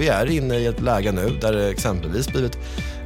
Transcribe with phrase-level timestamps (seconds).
[0.00, 2.58] vi är inne i ett läge nu där det exempelvis blivit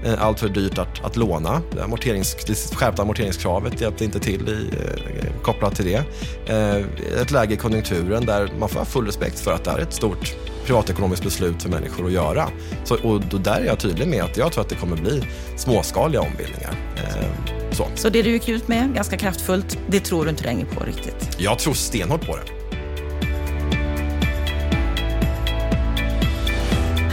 [0.04, 1.62] eh, allt för dyrt att, att låna.
[1.85, 6.03] Amorterings, det skärpta amorteringskravet hjälpte inte till i, eh, kopplat till det.
[6.46, 6.77] Eh,
[7.22, 9.93] ett läge i konjunkturen där man får ha full respekt för att det är ett
[9.93, 10.34] stort
[10.66, 12.48] privatekonomiskt beslut för människor att göra.
[12.84, 15.22] Så, och då där är jag tydlig med att jag tror att det kommer bli
[15.56, 16.74] småskaliga ombildningar.
[17.72, 17.86] så.
[17.95, 21.36] så det du gick ut med ganska kraftfullt, det tror du inte längre på riktigt?
[21.38, 22.64] Jag tror stenhårt på det.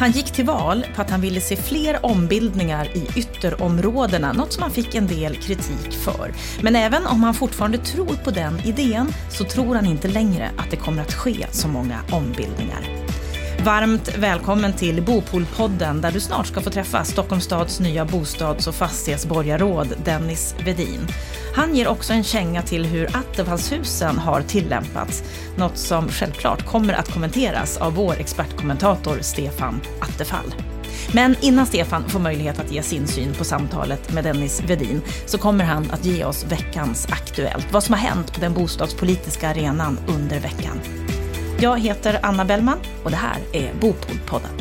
[0.01, 4.63] Han gick till val på att han ville se fler ombildningar i ytterområdena, något som
[4.63, 6.33] han fick en del kritik för.
[6.61, 10.71] Men även om han fortfarande tror på den idén så tror han inte längre att
[10.71, 13.05] det kommer att ske så många ombildningar.
[13.65, 18.75] Varmt välkommen till Bopolpodden där du snart ska få träffa Stockholms stads nya bostads och
[18.75, 21.07] fastighetsborgarråd Dennis Vedin.
[21.53, 25.23] Han ger också en känga till hur Attefallshusen har tillämpats,
[25.55, 30.53] något som självklart kommer att kommenteras av vår expertkommentator Stefan Attefall.
[31.13, 35.37] Men innan Stefan får möjlighet att ge sin syn på samtalet med Dennis Vedin så
[35.37, 39.99] kommer han att ge oss veckans Aktuellt, vad som har hänt på den bostadspolitiska arenan
[40.07, 40.79] under veckan.
[41.59, 44.60] Jag heter Anna Bellman och det här är Bopolpodden.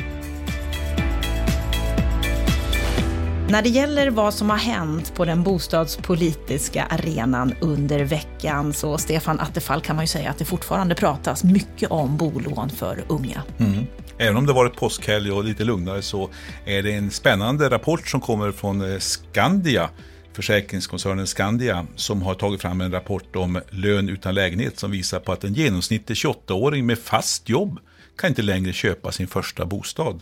[3.50, 9.40] När det gäller vad som har hänt på den bostadspolitiska arenan under veckan så Stefan
[9.40, 13.42] Attefall kan man ju säga att det fortfarande pratas mycket om bolån för unga.
[13.58, 13.86] Mm.
[14.18, 16.30] Även om det varit påskhelg och lite lugnare så
[16.64, 19.90] är det en spännande rapport som kommer från eh, Skandia
[20.32, 25.32] försäkringskoncernen Skandia som har tagit fram en rapport om lön utan lägenhet som visar på
[25.32, 27.78] att en genomsnittlig 28-åring med fast jobb
[28.18, 30.20] kan inte längre köpa sin första bostad.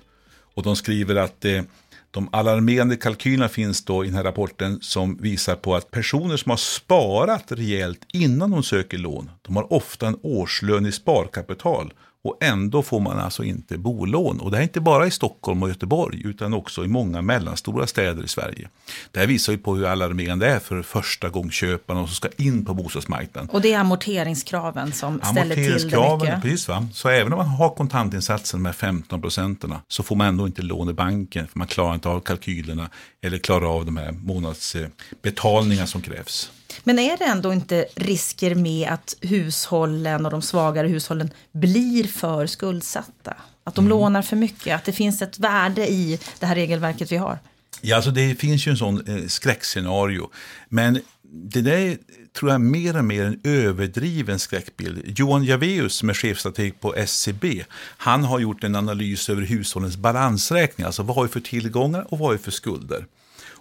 [0.55, 1.63] Och de skriver att eh,
[2.11, 6.51] de alarmerande kalkylerna finns då i den här rapporten som visar på att personer som
[6.51, 11.93] har sparat rejält innan de söker lån, de har ofta en årslön i sparkapital
[12.25, 14.41] och ändå får man alltså inte bolån.
[14.41, 18.25] Och det är inte bara i Stockholm och Göteborg utan också i många mellanstora städer
[18.25, 18.69] i Sverige.
[19.11, 22.65] Det här visar ju på hur alarmerande det är för första gångköparna som ska in
[22.65, 23.51] på bostadsmarknaden.
[23.51, 26.43] Och det är amorteringskraven som ställer till det mycket?
[26.43, 26.89] Precis, va?
[26.93, 30.91] Så även om man har kontantinsatsen med 15 procenten så får man ändå inte lån
[30.91, 32.91] i banken för man klarar inte av kalkylerna
[33.23, 36.51] eller klarar av de här månadsbetalningarna som krävs.
[36.85, 42.47] Men är det ändå inte risker med att hushållen och de svagare hushållen blir för
[42.47, 43.37] skuldsatta?
[43.65, 43.99] Att de mm.
[43.99, 44.77] lånar för mycket?
[44.77, 47.39] Att det finns ett värde i det här regelverket vi har?
[47.81, 50.31] Ja, alltså det finns ju en sån eh, skräckscenario.
[50.69, 51.01] Men
[51.33, 51.99] det där
[52.39, 55.19] tror jag mer och mer en överdriven skräckbild.
[55.19, 57.65] Johan Javeus som är chefstrateg på SCB,
[57.97, 60.87] han har gjort en analys över hushållens balansräkning.
[60.87, 63.07] Alltså vad har vi för tillgångar och vad har vi för skulder?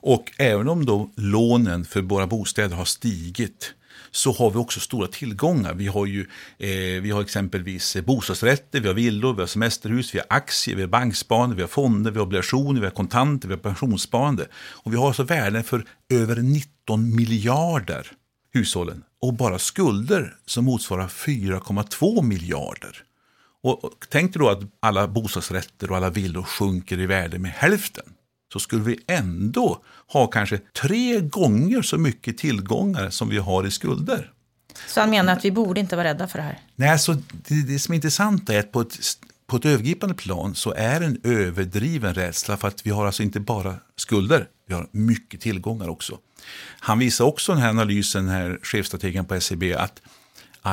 [0.02, 3.74] Och även om då lånen för våra bostäder har stigit
[4.12, 5.74] så har vi också stora tillgångar.
[5.74, 6.22] Vi har ju
[6.58, 10.82] eh, vi har exempelvis bostadsrätter, vi har villor, vi har semesterhus, vi har aktier, vi
[10.82, 14.48] har banksparande, vi har fonder, vi har obligationer, vi har kontanter, vi har pensionssparande.
[14.56, 18.12] Och vi har alltså värden för över 19 miljarder
[18.54, 23.04] hushållen och bara skulder som motsvarar 4,2 miljarder.
[23.64, 27.52] Och, och tänk dig då att alla bostadsrätter och alla villor sjunker i värde med
[27.52, 28.06] hälften
[28.54, 33.72] så skulle vi ändå ha kanske tre gånger så mycket tillgångar som vi har i
[33.72, 34.32] skulder.
[34.88, 36.60] Så han menar att vi borde inte vara rädda för det här?
[36.76, 38.98] Nej, alltså, det, det som är intressant är att på ett,
[39.48, 43.40] på ett övergripande plan så är en överdriven rädsla för att vi har alltså inte
[43.40, 46.18] bara skulder, vi har mycket tillgångar också.
[46.80, 50.02] Han visar också den här analysen, den här chefstrategen på SEB, att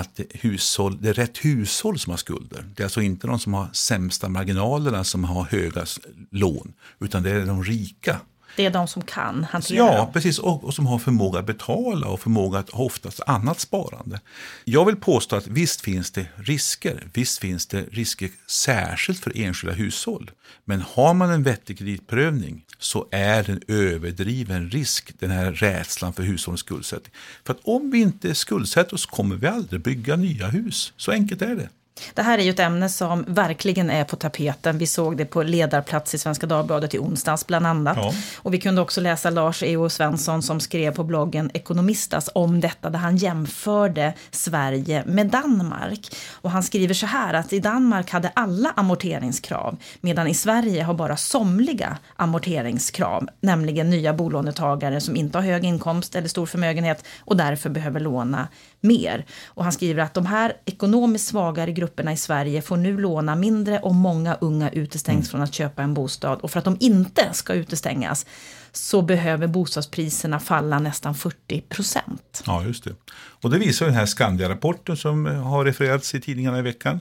[0.01, 2.65] att hushåll, det är rätt hushåll som har skulder.
[2.75, 5.85] Det är alltså inte de som har sämsta marginalerna som har höga
[6.31, 8.21] lån, utan det är de rika.
[8.57, 10.13] Det är de som kan hantera Ja, dem.
[10.13, 10.39] precis.
[10.39, 14.21] Och, och, som har förmåga att betala och förmåga att ha oftast annat sparande.
[14.65, 17.09] Jag vill påstå att visst finns det risker.
[17.13, 20.31] Visst finns det risker särskilt för enskilda hushåll.
[20.65, 26.13] Men har man en vettig kreditprövning så är det en överdriven risk, den här rädslan
[26.13, 27.13] för hushållens skuldsättning.
[27.45, 30.93] För att om vi inte skuldsätter oss kommer vi aldrig bygga nya hus.
[30.97, 31.69] Så enkelt är det.
[32.15, 34.79] Det här är ju ett ämne som verkligen är på tapeten.
[34.79, 37.97] Vi såg det på ledarplats i Svenska Dagbladet i onsdags bland annat.
[37.97, 38.13] Ja.
[38.37, 39.89] Och vi kunde också läsa Lars E.O.
[39.89, 46.15] Svensson som skrev på bloggen Ekonomistas om detta där han jämförde Sverige med Danmark.
[46.31, 50.95] Och han skriver så här att i Danmark hade alla amorteringskrav medan i Sverige har
[50.95, 57.37] bara somliga amorteringskrav, nämligen nya bolånetagare som inte har hög inkomst eller stor förmögenhet och
[57.37, 58.49] därför behöver låna
[58.85, 59.25] mer.
[59.47, 63.79] Och han skriver att de här ekonomiskt svagare grupperna i Sverige får nu låna mindre
[63.79, 65.31] och många unga utestängs mm.
[65.31, 66.41] från att köpa en bostad.
[66.41, 68.27] Och för att de inte ska utestängas
[68.77, 72.43] så behöver bostadspriserna falla nästan 40 procent.
[72.47, 72.95] Ja, just det.
[73.15, 77.01] Och det visar den här Skandia-rapporten som eh, har refererats i tidningarna i veckan.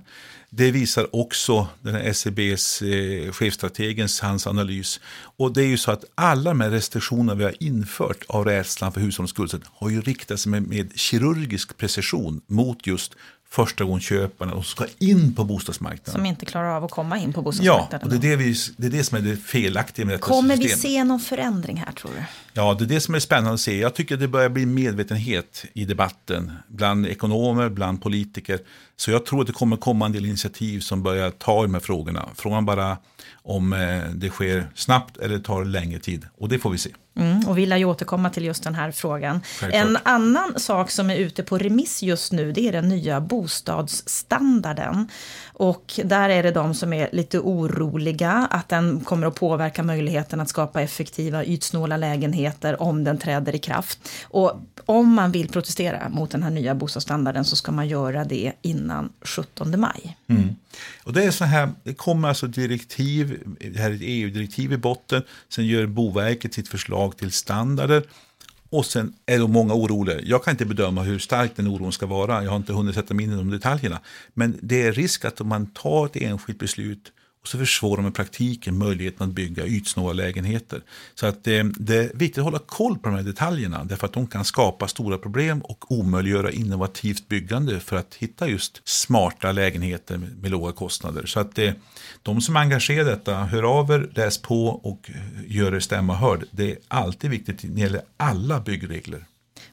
[0.49, 4.99] Det visar också den här SEBs eh, chefstrategens, hans analys.
[5.37, 8.91] Och det är ju så att alla de här restriktionerna vi har infört av rädslan
[8.91, 13.13] för hushållens skuldsättning har ju riktat sig med, med kirurgisk precision mot just
[13.55, 16.11] förstagångsköparna som ska in på bostadsmarknaden.
[16.13, 18.07] Som inte klarar av att komma in på Ja, bostadsmarknaden.
[18.07, 20.57] och det är det, vi, det är det som är det felaktiga med detta Kommer
[20.57, 20.79] vi system.
[20.91, 22.23] se någon förändring här tror du?
[22.53, 23.79] Ja, det är det som är spännande att se.
[23.79, 28.59] Jag tycker det börjar bli medvetenhet i debatten bland ekonomer, bland politiker.
[28.97, 31.73] Så jag tror att det kommer komma en del initiativ som börjar ta i de
[31.73, 32.29] här frågorna.
[32.35, 32.97] Frågan bara
[33.43, 36.27] om eh, det sker snabbt eller tar längre tid.
[36.37, 36.89] Och det får vi se.
[37.15, 39.41] Mm, och vi lär ju återkomma till just den här frågan.
[39.59, 39.85] Självklart.
[39.85, 45.07] En annan sak som är ute på remiss just nu det är den nya bostadsstandarden.
[45.53, 50.39] Och där är det de som är lite oroliga att den kommer att påverka möjligheten
[50.39, 53.99] att skapa effektiva ytsnåla lägenheter om den träder i kraft.
[54.23, 58.53] Och om man vill protestera mot den här nya bostadsstandarden så ska man göra det
[58.61, 60.17] innan 17 maj.
[60.27, 60.55] Mm.
[61.03, 64.77] Och det är så här, det kommer alltså direktiv, det här är ett EU-direktiv i
[64.77, 68.03] botten, sen gör Boverket sitt förslag till standarder
[68.73, 70.19] och sen är det många oroliga.
[70.23, 73.13] Jag kan inte bedöma hur stark den oron ska vara, jag har inte hunnit sätta
[73.13, 73.99] mig in i de detaljerna.
[74.33, 77.11] Men det är risk att om man tar ett enskilt beslut
[77.43, 80.81] och så försvårar man i praktiken möjligheten att bygga ytsnåla lägenheter.
[81.15, 84.13] Så att det, det är viktigt att hålla koll på de här detaljerna därför att
[84.13, 90.17] de kan skapa stora problem och omöjliggöra innovativt byggande för att hitta just smarta lägenheter
[90.17, 91.25] med, med låga kostnader.
[91.25, 91.75] Så att det,
[92.21, 95.11] de som är engagerade i detta, hör av er, läs på och
[95.47, 96.45] gör er stämma hörd.
[96.51, 99.25] Det är alltid viktigt när det gäller alla byggregler.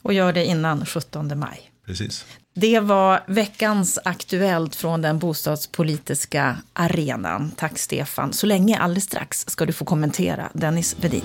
[0.03, 1.71] Och gör det innan 17 maj.
[1.87, 2.27] Precis.
[2.61, 7.51] Det var veckans Aktuellt från den bostadspolitiska arenan.
[7.57, 8.33] Tack Stefan.
[8.33, 11.23] Så länge alldeles strax ska du få kommentera Dennis Vedin.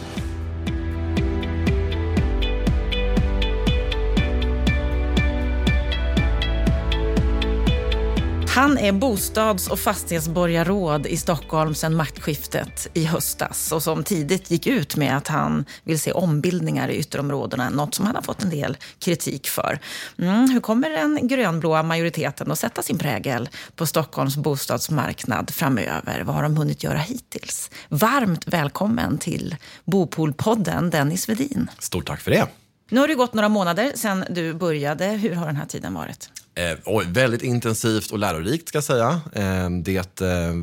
[8.55, 14.67] Han är bostads och fastighetsborgarråd i Stockholm sedan maktskiftet i höstas och som tidigt gick
[14.67, 18.49] ut med att han vill se ombildningar i ytterområdena, något som han har fått en
[18.49, 19.79] del kritik för.
[20.19, 26.23] Mm, hur kommer den grönblåa majoriteten att sätta sin prägel på Stockholms bostadsmarknad framöver?
[26.25, 27.71] Vad har de hunnit göra hittills?
[27.89, 29.55] Varmt välkommen till
[29.85, 31.71] Bopolpodden, Dennis Vedin.
[31.79, 32.47] Stort tack för det.
[32.89, 35.05] Nu har det gått några månader sedan du började.
[35.05, 36.29] Hur har den här tiden varit?
[36.57, 39.21] Eh, oj, väldigt intensivt och lärorikt ska jag säga.
[39.33, 40.53] Eh, det, eh,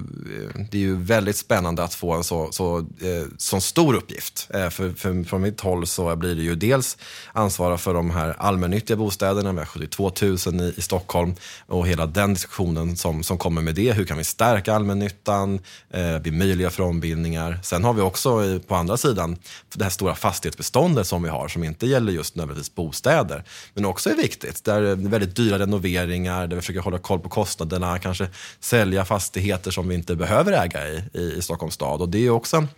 [0.70, 4.48] det är ju väldigt spännande att få en så, så, eh, så stor uppgift.
[4.54, 6.98] Eh, för, för, från mitt håll så blir det ju dels
[7.32, 11.34] ansvara för de här allmännyttiga bostäderna, vi har 72 000 i, i Stockholm
[11.66, 13.92] och hela den diskussionen som, som kommer med det.
[13.92, 15.60] Hur kan vi stärka allmännyttan,
[15.90, 17.58] eh, bli möjliga för ombildningar.
[17.62, 19.36] Sen har vi också i, på andra sidan
[19.74, 24.10] det här stora fastighetsbeståndet som vi har som inte gäller just nödvändigtvis bostäder, men också
[24.10, 24.64] är viktigt.
[24.64, 28.28] Där det är väldigt dyra renoveringar, där vi försöker hålla koll på kostnaderna, kanske
[28.60, 32.00] sälja fastigheter som vi inte behöver äga i, i, i Stockholms stad.
[32.00, 32.68] Och det är också en,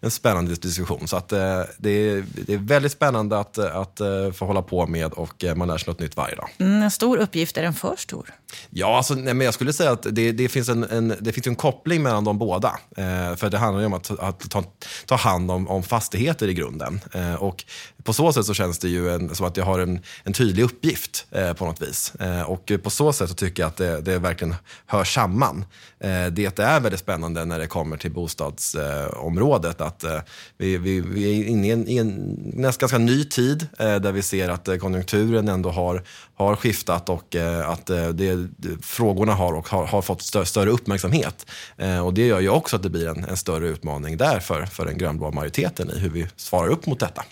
[0.00, 1.08] en spännande diskussion.
[1.08, 4.86] Så att, eh, det, är, det är väldigt spännande att, att eh, få hålla på
[4.86, 6.48] med och eh, man lär sig något nytt varje dag.
[6.58, 8.34] Mm, en stor uppgift, är den för stor?
[8.70, 11.46] Ja, alltså, nej, men jag skulle säga att det, det, finns en, en, det finns
[11.46, 12.78] en koppling mellan de båda.
[12.96, 14.64] Eh, för det handlar ju om att, att ta,
[15.06, 17.00] ta hand om, om fastigheter i grunden.
[17.12, 17.64] Eh, och
[18.02, 20.62] på så sätt så känns det ju en, som att jag har en, en tydlig
[20.62, 22.14] uppgift eh, på något vis.
[22.14, 24.54] Eh, och på så sätt så tycker jag att det, det verkligen
[24.86, 25.64] hör samman.
[26.00, 29.80] Eh, det är väldigt spännande när det kommer till bostadsområdet.
[29.80, 30.20] att eh,
[30.58, 34.22] vi, vi, vi är inne i en, i en ganska ny tid eh, där vi
[34.22, 36.02] ser att eh, konjunkturen ändå har,
[36.34, 38.48] har skiftat och eh, att eh, det,
[38.82, 41.46] frågorna har, och har, har fått stö, större uppmärksamhet.
[41.76, 44.66] Eh, och det gör ju också att det blir en, en större utmaning där för,
[44.66, 47.24] för den grönblåa majoriteten i hur vi svarar upp mot detta.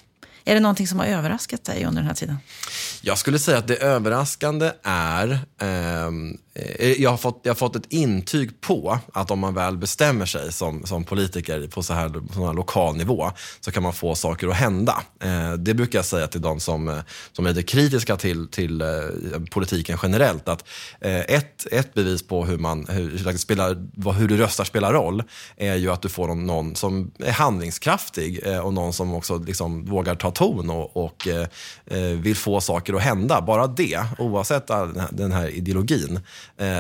[0.45, 2.37] Är det någonting som har överraskat dig under den här tiden?
[3.03, 6.11] Jag skulle säga att det överraskande är, eh,
[6.55, 9.77] Eh, eh, jag, har fått, jag har fått ett intyg på att om man väl
[9.79, 13.31] bestämmer sig som, som politiker på så här, på så här lokal nivå
[13.61, 15.03] så kan man få saker att hända.
[15.21, 16.99] Eh, det brukar jag säga till de som, eh,
[17.33, 18.89] som är kritiska till, till eh,
[19.51, 20.49] politiken generellt.
[20.49, 20.65] Att,
[21.01, 24.93] eh, ett, ett bevis på hur, man, hur, hur, spelar, vad- hur du röstar spelar
[24.93, 25.23] roll
[25.57, 29.39] är ju att du får någon, någon som är handlingskraftig eh, och någon som också
[29.39, 33.41] liksom vågar ta ton och, och eh, vill få saker att hända.
[33.41, 36.21] Bara det, oavsett all den här, den här ideologin,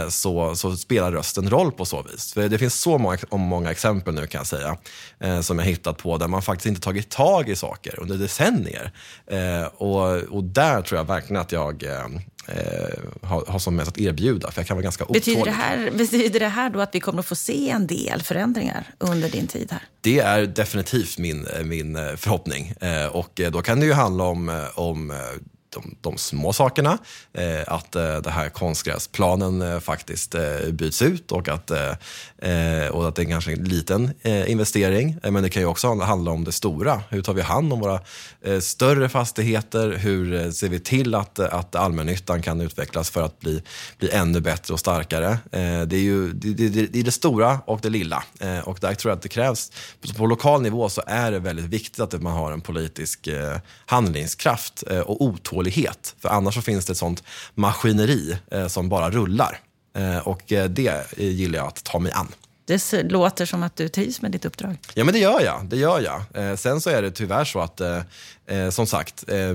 [0.08, 2.32] så, så spelar rösten roll på så vis.
[2.32, 4.76] För det finns så många, många exempel nu kan jag säga,
[5.20, 8.92] eh, som jag hittat på där man faktiskt inte tagit tag i saker under decennier.
[9.26, 12.04] Eh, och, och där tror jag verkligen att jag, eh,
[12.46, 14.50] eh, ha, ha som mest att erbjuda.
[14.50, 15.22] För jag kan vara ganska otålig.
[15.22, 18.22] Betyder det, här, betyder det här då att vi kommer att få se en del
[18.22, 19.82] förändringar under din tid här?
[20.00, 22.74] Det är definitivt min, min eh, förhoppning.
[22.80, 25.12] Eh, och då kan det ju handla om, om
[25.72, 26.98] de, de små sakerna.
[27.32, 31.90] Eh, att eh, det här konstgräsplanen eh, faktiskt eh, byts ut och att, eh,
[32.38, 35.16] eh och att det är kanske en liten eh, investering.
[35.22, 37.02] Eh, men det kan ju också handla om det stora.
[37.08, 38.00] Hur tar vi hand om våra
[38.60, 39.96] större fastigheter?
[39.96, 43.62] Hur ser vi till att, att allmännyttan kan utvecklas för att bli,
[43.98, 45.38] bli ännu bättre och starkare?
[45.86, 48.24] det, är ju det, det, det, är det stora och det lilla.
[48.64, 49.72] och där tror jag att det krävs,
[50.16, 53.28] på lokal nivå så är det väldigt viktigt att man har en politisk
[53.86, 56.14] handlingskraft och otålighet uthållighet.
[56.18, 57.22] För annars så finns det ett sånt
[57.54, 59.58] maskineri eh, som bara rullar.
[59.96, 62.28] Eh, och eh, det gillar jag att ta mig an.
[62.64, 64.78] Det låter som att du trivs med ditt uppdrag.
[64.94, 65.64] Ja, men det gör jag.
[65.64, 66.50] Det gör jag.
[66.50, 68.00] Eh, sen så är det tyvärr så att eh,
[68.52, 69.54] Eh, som sagt, eh,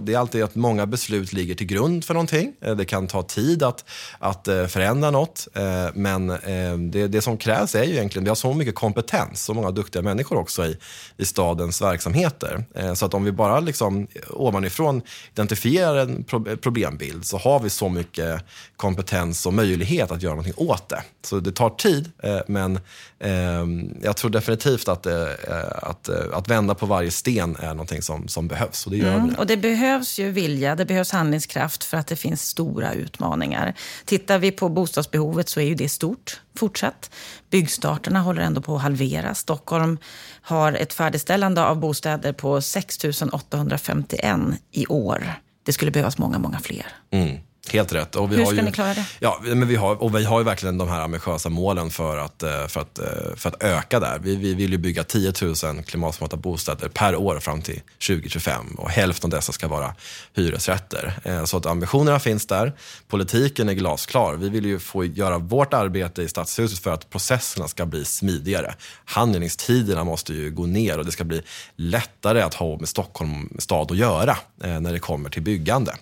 [0.00, 2.52] det är alltid att många beslut ligger till grund för någonting.
[2.60, 3.84] Eh, det kan ta tid att,
[4.18, 5.48] att eh, förändra något.
[5.54, 9.44] Eh, men eh, det, det som krävs är ju egentligen, vi har så mycket kompetens,
[9.44, 10.76] så många duktiga människor också i,
[11.16, 12.64] i stadens verksamheter.
[12.74, 17.70] Eh, så att om vi bara liksom ovanifrån identifierar en pro problembild så har vi
[17.70, 18.44] så mycket
[18.76, 21.02] kompetens och möjlighet att göra någonting åt det.
[21.24, 22.76] Så det tar tid, eh, men
[23.18, 23.66] eh,
[24.02, 28.86] jag tror definitivt att, att, att vända på varje sten är någonting som som behövs.
[28.86, 32.16] Och det gör mm, Och det behövs ju vilja, det behövs handlingskraft för att det
[32.16, 33.74] finns stora utmaningar.
[34.04, 37.10] Tittar vi på bostadsbehovet så är ju det stort fortsatt.
[37.50, 39.38] Byggstarterna håller ändå på att halveras.
[39.38, 39.98] Stockholm
[40.40, 42.98] har ett färdigställande av bostäder på 6
[43.32, 44.40] 851
[44.72, 45.32] i år.
[45.62, 46.86] Det skulle behövas många, många fler.
[47.10, 47.38] Mm.
[47.72, 48.16] Helt rätt.
[48.16, 49.04] Och vi Hur har ska ju, ni klara det?
[49.18, 52.42] Ja, men vi har, och vi har ju verkligen de här ambitiösa målen för att,
[52.42, 54.18] eh, för att, eh, för att öka där.
[54.22, 58.90] Vi, vi vill ju bygga 10 000 klimatsmarta bostäder per år fram till 2025 och
[58.90, 59.94] hälften av dessa ska vara
[60.34, 61.18] hyresrätter.
[61.24, 62.72] Eh, så att ambitionerna finns där.
[63.08, 64.34] Politiken är glasklar.
[64.34, 68.74] Vi vill ju få göra vårt arbete i Stadshuset för att processerna ska bli smidigare.
[69.04, 71.42] Handläggningstiderna måste ju gå ner och det ska bli
[71.76, 75.94] lättare att ha med Stockholm stad att göra när det kommer till byggande.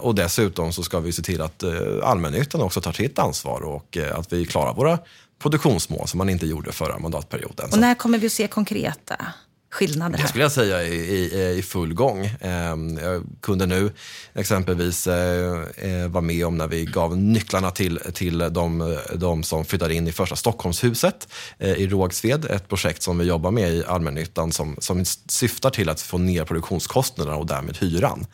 [0.00, 1.70] Och dessutom så ska vi se till att eh,
[2.02, 4.98] allmännyttan också tar sitt ansvar och eh, att vi klarar våra
[5.38, 7.68] produktionsmål som man inte gjorde förra mandatperioden.
[7.72, 9.26] Och när kommer vi att se konkreta
[9.70, 10.22] skillnader här?
[10.22, 12.30] Det skulle jag säga är i, i, full gång.
[12.40, 13.92] Ehm, jag kunde nu
[14.34, 19.64] exempelvis eh, eh, vara med om när vi gav nycklarna till, till de, de som
[19.64, 22.44] flyttade in i första Stockholmshuset eh, i Rågsved.
[22.44, 26.44] Ett projekt som vi jobbar med i allmännyttan som, som syftar till att få ner
[26.44, 28.26] produktionskostnaderna och därmed hyran.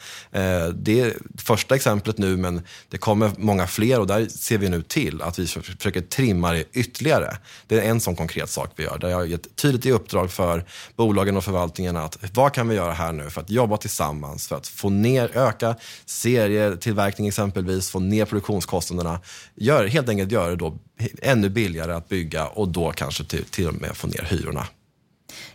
[0.74, 4.82] Det är första exemplet nu men det kommer många fler och där ser vi nu
[4.82, 7.36] till att vi försöker trimma det ytterligare.
[7.66, 10.30] Det är en sån konkret sak vi gör där jag har gett tydligt i uppdrag
[10.30, 10.64] för
[10.96, 14.48] bolagen bolagen och förvaltningen att vad kan vi göra här nu för att jobba tillsammans
[14.48, 19.20] för att få ner, öka serietillverkning exempelvis, få ner produktionskostnaderna.
[19.56, 20.78] Gör, helt enkelt göra det då
[21.22, 24.66] ännu billigare att bygga och då kanske till, till och med få ner hyrorna.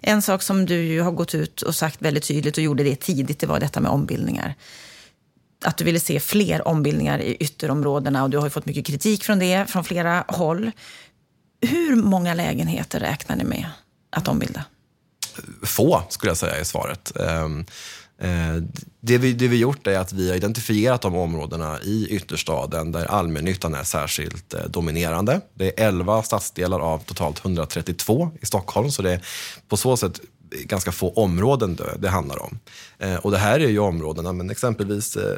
[0.01, 2.95] En sak som du ju har gått ut och sagt väldigt tydligt och gjorde det
[2.95, 4.55] tidigt, det var detta med ombildningar.
[5.65, 9.23] Att du ville se fler ombildningar i ytterområdena och du har ju fått mycket kritik
[9.23, 10.71] från det från flera håll.
[11.61, 13.65] Hur många lägenheter räknar ni med
[14.11, 14.65] att ombilda?
[15.63, 17.17] Få, skulle jag säga är svaret.
[17.19, 17.65] Ehm,
[18.21, 18.63] eh,
[18.99, 23.05] det vi, det vi gjort är att vi har identifierat de områdena i ytterstaden där
[23.05, 25.41] allmännyttan är särskilt eh, dominerande.
[25.53, 29.21] Det är 11 stadsdelar av totalt 132 i Stockholm, så det är
[29.67, 32.59] på så sätt ganska få områden det handlar om.
[32.99, 35.37] Eh, och det här är ju områdena, men exempelvis eh,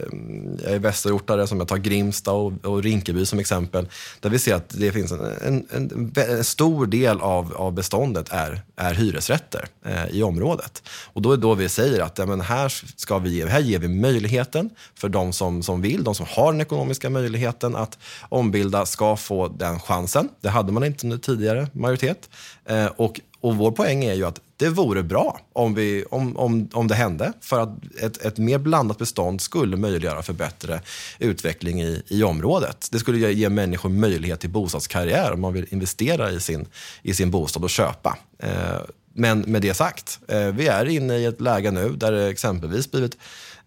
[0.63, 3.87] jag är västerortare som jag tar Grimsta och, och, Rinkeby som exempel,
[4.19, 8.29] där vi ser att det finns en, en, en, en stor del av, av beståndet
[8.29, 10.83] är, är hyresrätter eh, i området.
[11.13, 13.87] Och då är då vi säger att ja, men här, ska vi, här ger vi
[13.87, 17.97] möjligheten för de som, som vill, de som har den ekonomiska möjligheten att
[18.29, 20.29] ombilda ska få den chansen.
[20.41, 22.29] Det hade man inte under tidigare majoritet.
[22.65, 26.69] Eh, och och vår poäng är ju att det vore bra om, vi, om, om,
[26.74, 27.34] om det hände.
[27.41, 27.69] För att
[28.01, 30.81] ett, ett mer blandat bestånd skulle möjliggöra för bättre
[31.19, 32.88] utveckling i, i området.
[32.91, 36.67] Det skulle ge, människor möjlighet till bostadskarriär om man vill investera i sin,
[37.01, 38.17] i sin bostad och köpa.
[38.39, 38.79] Eh,
[39.13, 42.91] men med det sagt, eh, vi är inne i ett läge nu där det exempelvis
[42.91, 43.17] blivit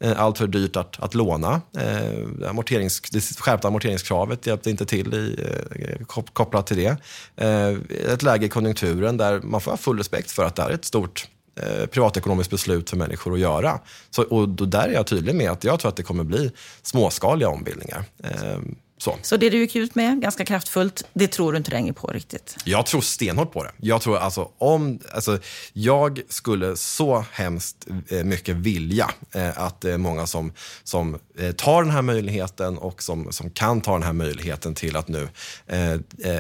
[0.02, 1.61] Eh, allt för dyrt att, att låna.
[1.78, 5.37] Eh, amorterings, det skärpta amorteringskravet hjälpte inte till i,
[5.78, 6.97] eh, kopplat till det.
[7.37, 7.76] Eh,
[8.12, 10.85] ett läge i konjunkturen där man får ha full respekt för att det är ett
[10.85, 11.28] stort
[11.61, 13.80] eh, privatekonomiskt beslut för människor att göra.
[14.11, 16.50] Så, och då där är jag tydlig med att jag tror att det kommer bli
[16.82, 18.04] småskaliga ombildningar.
[18.25, 18.59] Eh,
[19.02, 19.18] så.
[19.23, 22.56] Så det du gick ut med ganska kraftfullt, det tror du inte längre på riktigt?
[22.64, 23.71] Jag tror stenhårt på det.
[23.76, 25.38] Jag tror alltså om, alltså,
[25.73, 30.52] jag skulle så hemskt eh, mycket vilja eh, att eh, många som,
[30.85, 31.18] som
[31.56, 35.28] tar den här möjligheten och som, som kan ta den här möjligheten till att nu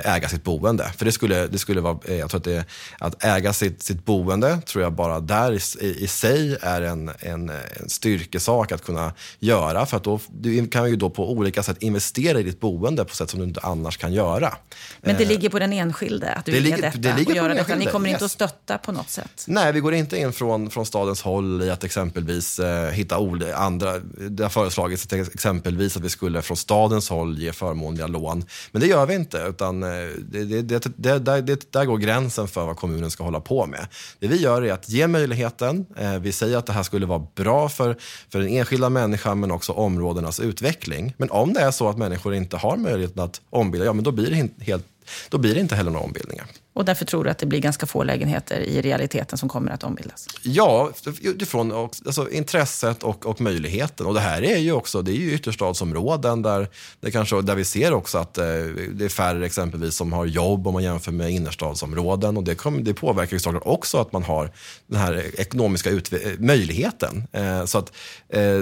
[0.04, 0.92] äga sitt boende.
[0.96, 2.64] För det skulle, det skulle vara, jag tror att, det,
[2.98, 7.10] att äga sitt, sitt boende tror jag bara där i, i, i sig är en,
[7.18, 9.86] en, en styrkesak att kunna göra.
[9.86, 13.14] För att då, du kan ju då på olika sätt investera i ditt boende på
[13.14, 14.54] sätt som du inte annars kan göra.
[15.00, 17.56] Men det ligger på den enskilde att det vilja ligger- detta det ligger och den
[17.56, 17.74] detta.
[17.74, 18.22] Ni kommer inte yes.
[18.22, 19.44] att stötta på något sätt?
[19.46, 23.16] Nej, vi går inte in från, från stadens håll i att exempelvis eh, hitta
[23.56, 23.98] andra.
[24.30, 28.44] Det har föreslagits att exempelvis att vi skulle från stadens håll ge förmånliga lån.
[28.72, 31.98] Men det gör vi inte, utan eh, det, det, det, det, där, det, där går
[31.98, 33.86] gränsen för vad kommunen ska hålla på med.
[34.18, 35.86] Det vi gör är att ge möjligheten.
[35.96, 37.96] Eh, vi säger att det här skulle vara bra för,
[38.30, 41.14] för den enskilda människan men också områdenas utveckling.
[41.16, 44.12] Men om det är så att människor inte har möjligheten att ombilda, ja men då
[44.12, 44.86] blir det, helt,
[45.28, 46.46] då blir det inte heller några ombildningar.
[46.74, 49.84] Och därför tror du att det blir ganska få lägenheter i realiteten som kommer att
[49.84, 50.28] ombildas?
[50.42, 54.06] Ja, utifrån alltså, intresset och, och möjligheten.
[54.06, 56.68] Och det här är ju också, det är ju ytterstadsområden där,
[57.00, 58.44] det kanske, där vi ser också att eh,
[58.92, 62.36] det är färre exempelvis som har jobb om man jämför med innerstadsområden.
[62.36, 64.50] Och det, kommer, det påverkar ju såklart också att man har
[64.86, 65.90] den här ekonomiska
[66.38, 67.28] möjligheten.
[67.32, 67.92] Eh, så att
[68.28, 68.60] eh,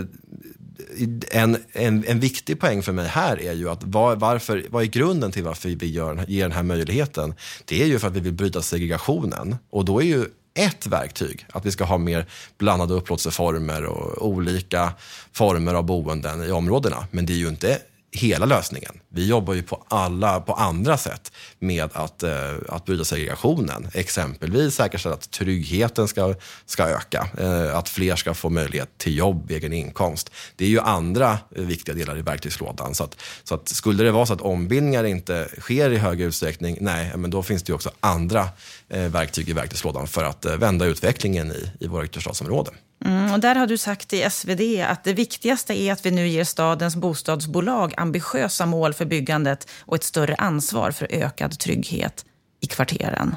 [1.31, 4.87] en, en, en viktig poäng för mig här är ju att var, varför, vad är
[4.87, 7.35] grunden till varför vi gör, ger den här möjligheten?
[7.65, 9.57] Det är ju för att vi vill bryta segregationen.
[9.71, 12.27] Och då är ju ett verktyg att vi ska ha mer
[12.59, 14.93] blandade upplåtelseformer och olika
[15.33, 17.07] former av boenden i områdena.
[17.11, 17.79] Men det är ju inte
[18.13, 19.01] hela lösningen.
[19.09, 23.89] Vi jobbar ju på, alla, på andra sätt med att, eh, att bryta segregationen.
[23.95, 26.35] Exempelvis säkerställa att tryggheten ska,
[26.67, 30.31] ska öka, eh, att fler ska få möjlighet till jobb, egen inkomst.
[30.57, 32.95] Det är ju andra eh, viktiga delar i verktygslådan.
[32.95, 36.79] Så, att, så att skulle det vara så att ombildningar inte sker i hög utsträckning,
[36.81, 38.49] nej, men då finns det ju också andra
[38.89, 42.75] eh, verktyg i verktygslådan för att eh, vända utvecklingen i, i våra ytterstadsområden.
[43.05, 46.29] Mm, och där har du sagt i SvD att det viktigaste är att vi nu
[46.29, 52.25] ger stadens bostadsbolag ambitiösa mål för byggandet och ett större ansvar för ökad trygghet
[52.61, 53.37] i kvarteren.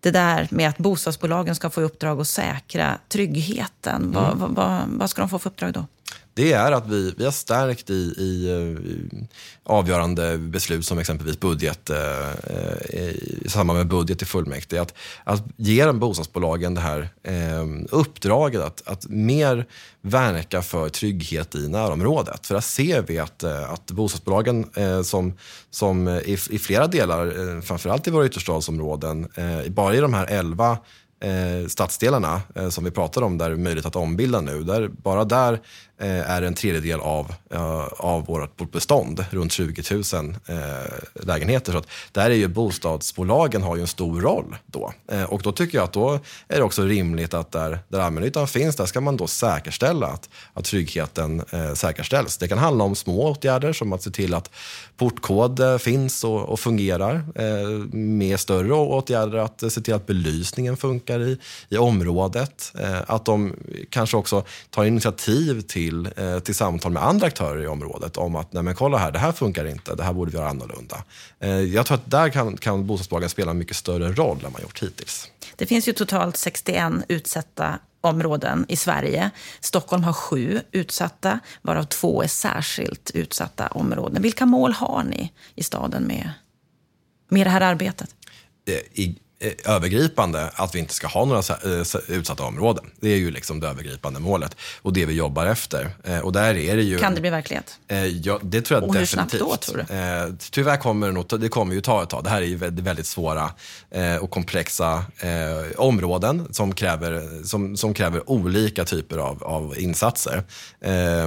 [0.00, 4.82] Det där med att bostadsbolagen ska få i uppdrag att säkra tryggheten, vad, vad, vad,
[4.86, 5.86] vad ska de få för uppdrag då?
[6.40, 9.26] Det är att vi, vi har stärkt i, i, i
[9.64, 12.30] avgörande beslut som exempelvis budget, eh,
[12.90, 13.08] eh,
[13.44, 14.80] i samband med budget i fullmäktige.
[14.80, 14.94] Att,
[15.24, 19.66] att ge den bostadsbolagen det här eh, uppdraget att, att mer
[20.02, 22.46] verka för trygghet i närområdet.
[22.46, 25.32] För där ser vi att, eh, att bostadsbolagen eh, som,
[25.70, 30.26] som i, i flera delar, eh, framförallt i våra ytterstadsområden, eh, bara i de här
[30.26, 30.78] elva
[31.20, 34.62] eh, stadsdelarna eh, som vi pratar om, där det är möjligt att ombilda nu.
[34.62, 35.60] Där, bara där
[36.00, 40.56] eh, är en tredjedel av, eh, av vårt bestånd, runt 20 000 eh,
[41.24, 41.72] lägenheter.
[41.72, 44.92] Så att där är ju bostadsbolagen har ju en stor roll då.
[45.12, 48.48] Eh, och då tycker jag att då är det också rimligt att där, där allmännyttan
[48.48, 51.42] finns, där ska man då säkerställa att, att tryggheten
[51.74, 52.36] säkerställs.
[52.36, 54.50] Det kan handla om små åtgärder som att se till att
[54.96, 57.24] portkod finns och, och fungerar.
[57.96, 62.72] Med större åtgärder att se till att belysningen funkar i, i området.
[62.78, 63.56] Eh, att de
[63.90, 68.52] kanske också tar initiativ till, eh, till samtal med andra aktörer i området om att
[68.52, 71.04] nej men kolla här, det här funkar inte, det här borde vi göra annorlunda.
[71.40, 74.62] Eh, jag tror att där kan, kan bostadsbolagen spela en mycket större roll än man
[74.62, 75.28] gjort hittills.
[75.56, 79.30] Det finns ju totalt 61 utsatta områden i Sverige.
[79.60, 84.22] Stockholm har sju utsatta, varav två är särskilt utsatta områden.
[84.22, 86.30] Vilka mål har ni i staden med,
[87.28, 88.14] med det här arbetet?
[88.92, 89.16] I,
[89.64, 92.84] övergripande att vi inte ska ha några eh, utsatta områden.
[93.00, 95.90] Det är ju liksom det övergripande målet och det vi jobbar efter.
[96.04, 96.98] Eh, och där är det ju...
[96.98, 97.78] Kan det bli verklighet?
[97.88, 99.40] Eh, ja, det tror jag Och hur definitivt.
[99.40, 99.94] snabbt då, tror du?
[99.94, 102.24] Eh, tyvärr kommer det, nog, det kommer ju ta ett tag.
[102.24, 103.52] Det här är ju väldigt, svåra
[103.90, 110.42] eh, och komplexa eh, områden som kräver, som, som kräver olika typer av, av insatser.
[110.80, 111.24] Eh,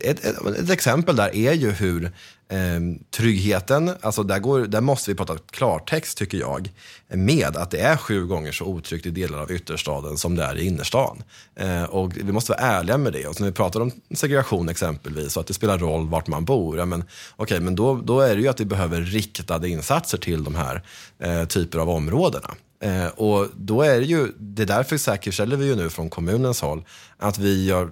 [0.00, 2.10] ett, ett, ett exempel där är ju hur eh,
[2.48, 6.70] Ehm, tryggheten, alltså där, går, där måste vi prata klartext tycker jag,
[7.08, 10.58] med att det är sju gånger så otryggt i delar av ytterstaden som det är
[10.58, 11.22] i innerstan.
[11.56, 13.26] Eh, och vi måste vara ärliga med det.
[13.26, 16.44] Och så när vi pratar om segregation exempelvis, och att det spelar roll vart man
[16.44, 17.04] bor, ja, men,
[17.36, 20.82] okay, men då, då är det ju att vi behöver riktade insatser till de här
[21.18, 22.54] eh, typer av områdena.
[22.84, 26.60] Eh, och då är det ju, det är därför säkerställer vi ju nu från kommunens
[26.60, 26.84] håll
[27.24, 27.90] att vi gör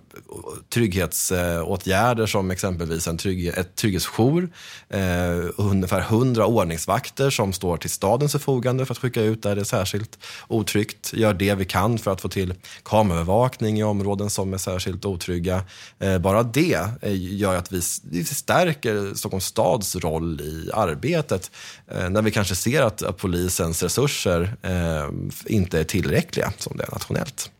[0.74, 4.50] trygghetsåtgärder som exempelvis en trygg, ett trygghetsjour,
[4.88, 5.00] eh,
[5.56, 9.64] ungefär 100 ordningsvakter som står till stadens förfogande för att skicka ut där det är
[9.64, 10.18] särskilt
[10.48, 11.12] otryggt.
[11.12, 15.64] Gör det vi kan för att få till kameraövervakning i områden som är särskilt otrygga.
[15.98, 21.50] Eh, bara det eh, gör att vi, vi stärker Stockholms stads roll i arbetet
[21.88, 25.10] eh, när vi kanske ser att, att polisens resurser eh,
[25.46, 27.50] inte är tillräckliga som det är nationellt.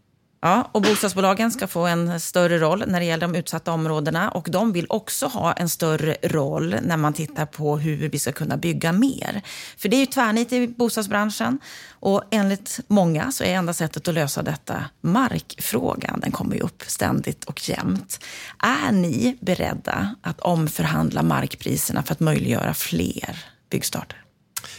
[0.45, 4.49] Ja, och bostadsbolagen ska få en större roll när det gäller de utsatta områdena och
[4.51, 8.57] de vill också ha en större roll när man tittar på hur vi ska kunna
[8.57, 9.43] bygga mer.
[9.77, 11.59] För det är ju tvärnit i bostadsbranschen
[11.91, 16.21] och enligt många så är enda sättet att lösa detta markfrågan.
[16.21, 18.25] Den kommer ju upp ständigt och jämt.
[18.59, 24.19] Är ni beredda att omförhandla markpriserna för att möjliggöra fler byggstarter?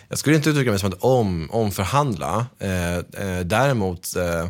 [0.07, 2.45] Jag skulle inte uttrycka mig som att om, omförhandla.
[2.59, 4.47] Eh, eh, däremot eh,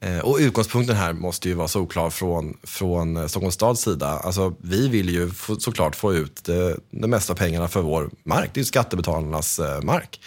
[0.00, 4.08] Eh, och utgångspunkten här måste ju vara solklar från, från eh, Stockholms stads sida.
[4.08, 8.50] Alltså, vi vill ju få, såklart få ut det, det mesta pengarna för vår mark.
[8.52, 10.20] Det är ju skattebetalarnas mark.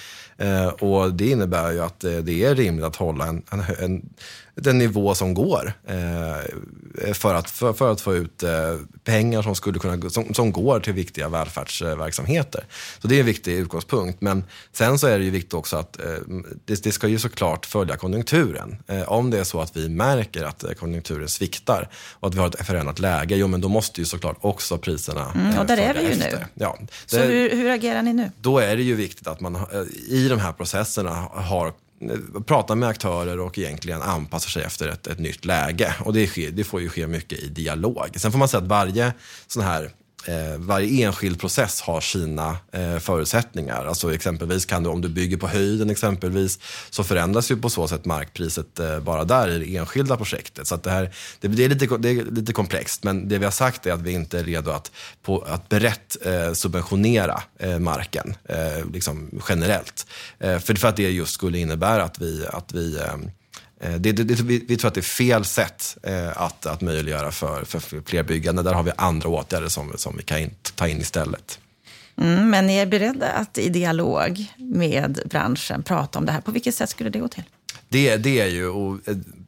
[0.80, 4.10] Och det innebär ju att det är rimligt att hålla en, en, en
[4.56, 8.50] den nivå som går eh, för, att, för, för, att få ut eh,
[9.04, 12.66] pengar som, skulle kunna, som, som går till viktiga välfärdsverksamheter.
[13.00, 14.22] Så det är en viktig utgångspunkt.
[14.22, 16.06] Men sen så är det ju viktigt också att eh,
[16.66, 18.76] det, det, ska ju såklart följa konjunkturen.
[18.88, 22.40] Eh, om det är så att vi märker att eh, konjunkturen sviktar och att vi
[22.40, 25.78] har ett förändrat läge, jo men då måste ju såklart också priserna mm, Och där
[25.78, 26.40] är vi ju efter.
[26.40, 26.46] nu.
[26.54, 28.32] Ja, det, så hur, hur agerar ni nu?
[28.42, 29.58] Då är det ju viktigt att man
[30.08, 31.74] i de här processerna har
[32.46, 35.96] pratar med aktörer och egentligen anpassar sig efter ett, ett nytt läge.
[36.00, 38.10] Och det, sker, det får ju ske mycket i dialog.
[38.16, 39.14] Sen får man säga att varje
[39.48, 39.92] sån här
[40.28, 43.86] eh, varje enskild process har sina eh, förutsättningar.
[43.86, 46.60] Alltså exempelvis kan du, om du bygger på höjden exempelvis,
[46.90, 50.68] så förändras ju på så sätt markpriset eh, bara där i det enskilda projektet.
[50.68, 53.52] Så det, här, det, det, är lite, det är lite komplext, men det vi har
[53.52, 58.36] sagt är att vi inte är redo att, på, att brett eh, subventionera eh, marken
[58.50, 60.08] eh, liksom generellt.
[60.40, 63.18] Eh, för, för att det just skulle innebära att vi, att vi Eh,
[63.80, 67.66] det, det, det, vi, tror att det är fel sätt eh, att, att möjliggöra för,
[67.66, 68.64] för fler byggande.
[68.64, 71.60] Där har vi andra åtgärder som, som vi kan in, ta in istället.
[72.18, 76.42] Mm, men ni är beredda att i dialog med branschen prata om det här.
[76.42, 77.44] På vilket sätt skulle det gå till?
[77.90, 79.00] Det, det, är ju, och,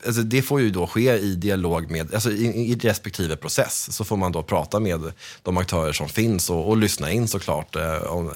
[0.06, 3.96] alltså det får ju då ske i dialog med, alltså i, i respektive process.
[3.96, 5.12] Så får man då prata med
[5.44, 8.34] de aktörer som finns och, och lyssna in såklart eh, om, eh,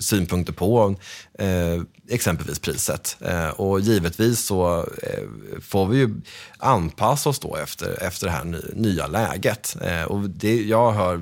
[0.00, 0.96] synpunkter på
[1.38, 3.16] eh, exempelvis priset.
[3.20, 5.22] Eh, och givetvis så eh,
[5.60, 6.14] får vi ju
[6.58, 9.76] anpassa oss då efter, efter det här nya läget.
[9.82, 11.20] Eh, och det, jag hör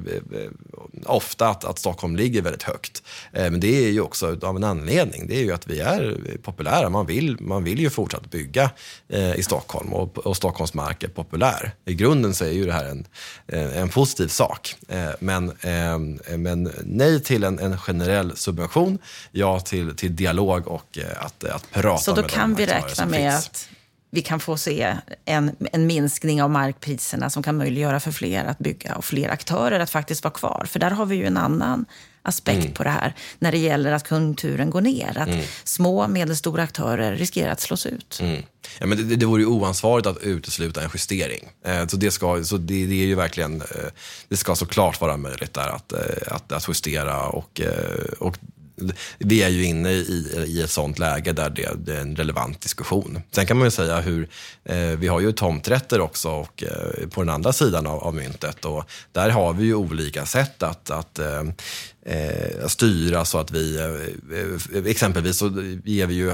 [1.05, 3.03] ofta att, att Stockholm ligger väldigt högt.
[3.33, 5.27] men det är ju också av en anledning.
[5.27, 6.91] Det är ju att vi är populära.
[6.91, 8.71] Man vill, man vill ju fortsatt bygga
[9.37, 11.75] i Stockholm och, och Stockholms mark är populär.
[11.85, 13.07] I grunden så är ju det här en,
[13.53, 14.77] en positiv sak.
[15.19, 15.53] men,
[16.37, 18.99] men nej till en, en generell subvention,
[19.31, 23.07] ja till, till dialog och eh, att, att prata Så då med kan vi räkna
[23.07, 23.47] med finns.
[23.47, 23.69] att
[24.11, 28.59] vi kan få se en, en minskning av markpriserna som kan möjliggöra för fler att
[28.59, 30.67] bygga och fler aktörer att faktiskt vara kvar.
[30.69, 31.85] För där har vi ju en annan
[32.23, 32.73] aspekt mm.
[32.73, 35.19] på det här när det gäller att konjunkturen går ner.
[35.19, 35.45] Att mm.
[35.65, 38.19] små och medelstora aktörer riskerar att slås ut.
[38.21, 38.43] Mm.
[38.79, 41.49] Ja, men det, det vore ju oansvarigt att utesluta en justering.
[41.65, 43.91] Eh, så det, ska, så det, det, är ju verkligen, eh,
[44.29, 48.37] det ska såklart vara möjligt där att, eh, att, att justera och, eh, och
[49.19, 52.61] vi är ju inne i, i ett sånt läge där det, det, är en relevant
[52.61, 53.21] diskussion.
[53.31, 54.29] Sen kan man ju säga hur,
[54.65, 58.65] eh, vi har ju tomträtter också och, eh, på den andra sidan av, av myntet
[58.65, 61.43] och där har vi ju olika sätt att, att eh,
[62.03, 65.47] eh styra så att vi, eh, eh, exempelvis så
[65.85, 66.33] ger vi ju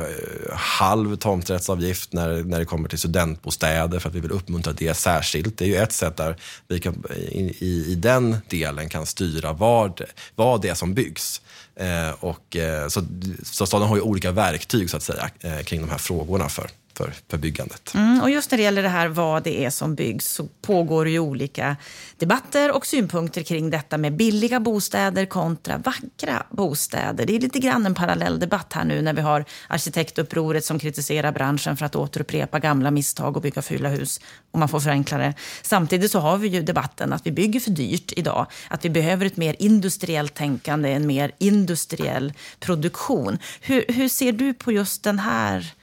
[0.52, 5.59] halv tomträttsavgift när, när det kommer till studentbostäder för att vi vill uppmuntra det särskilt.
[5.59, 6.37] Det är ju ett sätt där
[6.68, 10.00] vi kan, i, i, i den delen kan styra vad,
[10.35, 11.40] vad det är som byggs.
[11.76, 13.02] Eh, och, eh, så,
[13.42, 16.70] så staden har ju olika verktyg så att säga, eh, kring de här frågorna för
[16.94, 17.94] för, för byggandet.
[17.94, 21.09] Mm, och just när det gäller det här vad det är som byggs så pågår
[21.09, 21.76] ju olika
[22.18, 27.26] debatter och synpunkter kring detta med billiga bostäder kontra vackra bostäder.
[27.26, 31.33] Det är lite grann en parallell debatt här nu när vi har arkitektupproret som kritiserar
[31.33, 35.35] branschen för att återupprepa gamla misstag och bygga fula hus om man får förenkla det.
[35.62, 38.46] Samtidigt så har vi ju debatten att vi bygger för dyrt idag.
[38.68, 43.38] Att vi behöver ett mer industriellt tänkande, en mer industriell produktion.
[43.61, 45.74] Hur, hur ser du på just den här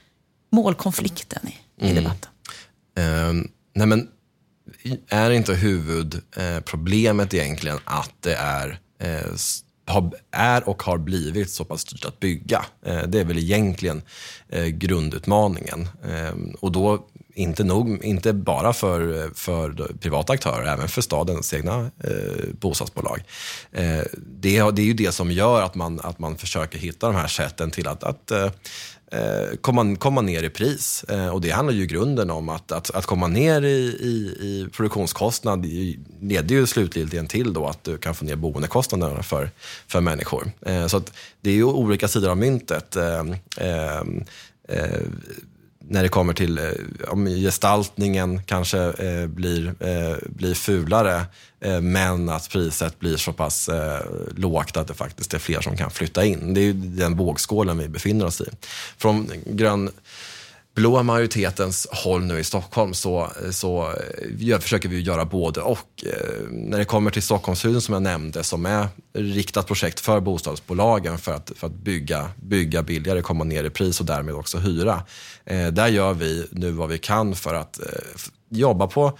[0.50, 1.94] målkonflikten i, i mm.
[1.94, 2.30] debatten?
[2.98, 4.08] Uh, nej men,
[5.08, 8.80] är inte huvudproblemet egentligen att det är
[9.90, 12.64] har, är och har blivit så pass dyrt att bygga.
[12.86, 14.02] Eh, det är väl egentligen
[14.48, 15.88] eh, grundutmaningen.
[16.04, 21.90] Eh, och då inte, nog, inte bara för, för privata aktörer, även för stadens egna
[22.04, 23.22] eh, bostadsbolag.
[23.72, 27.16] Eh, det, det är ju det som gör att man, att man försöker hitta de
[27.16, 28.50] här sätten till att, att eh, eh,
[29.12, 31.04] Eh, komma, komma ner i pris.
[31.04, 34.36] Eh, och det handlar ju i grunden om att, att, att komma ner i, i,
[34.40, 35.66] i produktionskostnad
[36.20, 39.50] leder ju slutligen till då att du kan få ner boendekostnaderna för,
[39.86, 40.52] för människor.
[40.66, 41.02] Eh, så
[41.40, 42.96] det är ju olika sidor av myntet.
[45.92, 46.64] När det kommer till eh,
[47.08, 51.22] om gestaltningen kanske eh, blir, eh, blir fulare
[51.60, 54.00] eh, men att priset blir så pass eh,
[54.36, 56.54] lågt att det faktiskt är fler som kan flytta in.
[56.54, 58.44] Det är ju den vågskålen vi befinner oss i.
[58.98, 59.90] Från grön
[60.80, 63.94] blåa majoritetens håll nu i Stockholm så, så eh,
[64.38, 66.04] gör, försöker vi göra både och.
[66.06, 71.18] Eh, när det kommer till Stockholmshusen som jag nämnde som är riktat projekt för bostadsbolagen
[71.18, 75.02] för att, för att bygga, bygga billigare, komma ner i pris och därmed också hyra.
[75.44, 77.80] Eh, där gör vi nu vad vi kan för att
[78.50, 79.18] jobba på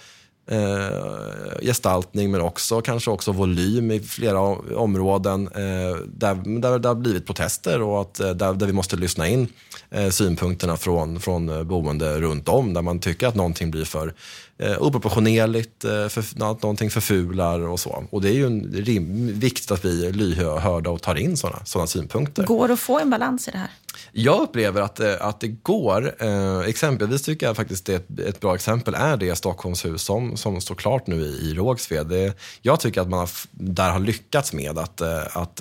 [0.50, 4.40] eh, gestaltning men också kanske också volym i flera
[4.76, 8.96] områden eh, där, där det har blivit protester och att, eh, där, där vi måste
[8.96, 9.48] lyssna in
[9.90, 14.14] eh, synpunkterna från, från eh, boende runt om där man tycker att någonting blir för
[14.58, 18.04] eh, oproportionerligt, eh, för, någonting förfular och så.
[18.10, 21.64] Och det är ju en rim, viktigt att vi är lyhörda och tar in sådana
[21.64, 22.44] såna synpunkter.
[22.44, 23.70] Går det att få en balans i det här?
[24.12, 26.14] Jag upplever att, eh, att det går.
[26.18, 30.74] Eh, exempelvis tycker jag faktiskt ett, ett bra exempel är det Stockholmshus som, som står
[30.74, 32.06] klart nu i, i Rågsved.
[32.06, 35.60] Det, jag tycker att man har, där har lyckats med att, eh, att,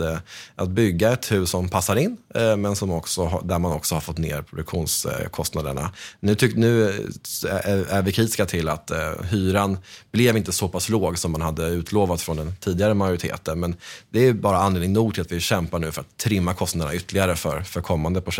[0.55, 2.17] att bygga ett hus som passar in,
[2.57, 5.91] men som också, där man också har fått ner produktionskostnaderna.
[6.19, 6.83] Nu, tyck, nu
[7.49, 8.91] är, vi kritiska till att
[9.29, 9.77] hyran
[10.11, 13.59] blev inte så pass låg som man hade utlovat från den tidigare majoriteten.
[13.59, 13.75] Men
[14.09, 17.35] det är bara anledning nog till att vi kämpar nu för att trimma kostnaderna ytterligare
[17.35, 18.38] för, för kommande projekt.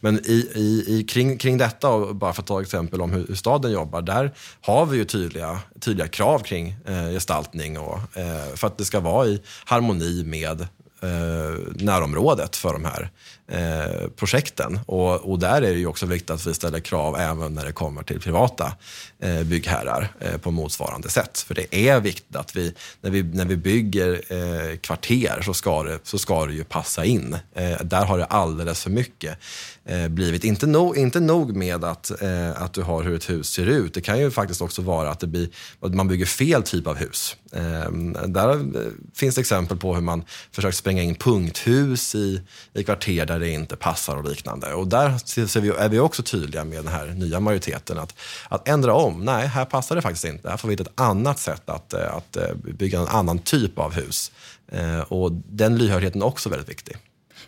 [0.00, 3.26] Men i, i, i, kring, kring detta, och bara för att ta exempel om hur,
[3.26, 8.54] hur staden jobbar, där har vi ju tydliga, tydliga krav kring eh, gestaltning och, eh,
[8.54, 10.66] för att det ska vara i harmoni med
[11.02, 13.10] Eh, närområdet för de här
[13.48, 14.80] eh, projekten.
[14.86, 17.72] Och, och, där är det ju också viktigt att vi ställer krav även när det
[17.72, 18.72] kommer till privata
[19.20, 21.38] eh, byggherrar eh, på motsvarande sätt.
[21.38, 25.82] För det är viktigt att vi, när vi, när vi bygger eh, kvarter så ska,
[25.82, 27.36] det, så ska det ju passa in.
[27.54, 29.38] Eh, där har det alldeles för mycket
[29.84, 30.44] eh, blivit.
[30.44, 33.94] Inte, no, inte nog med att, eh, att du har hur ett hus ser ut.
[33.94, 35.48] Det kan ju faktiskt också vara att, det blir,
[35.80, 37.36] att man bygger fel typ av hus.
[37.52, 37.92] Eh,
[38.26, 43.26] där eh, finns det exempel på hur man försökt spränga in punkthus i, i kvarter
[43.26, 44.74] där det inte passar och liknande.
[44.74, 48.14] Och där ser vi, är vi också tydliga med den här nya majoriteten att,
[48.48, 49.24] att ändra om.
[49.24, 50.50] Nej, här passar det faktiskt inte.
[50.50, 53.78] Här får vi hitta ett annat sätt att, eh, att eh, bygga en annan typ
[53.78, 54.32] av hus.
[54.72, 56.96] Eh, och den lyhördheten är också väldigt viktig.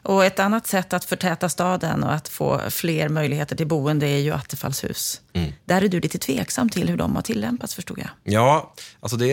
[0.05, 4.19] Och ett annat sätt att förtäta staden och att få fler möjligheter till boende är
[4.19, 5.21] ju attefallshus.
[5.33, 5.53] Mm.
[5.65, 8.09] Där är du lite tveksam till hur de har tillämpats förstod jag.
[8.35, 9.27] Ja, alltså det,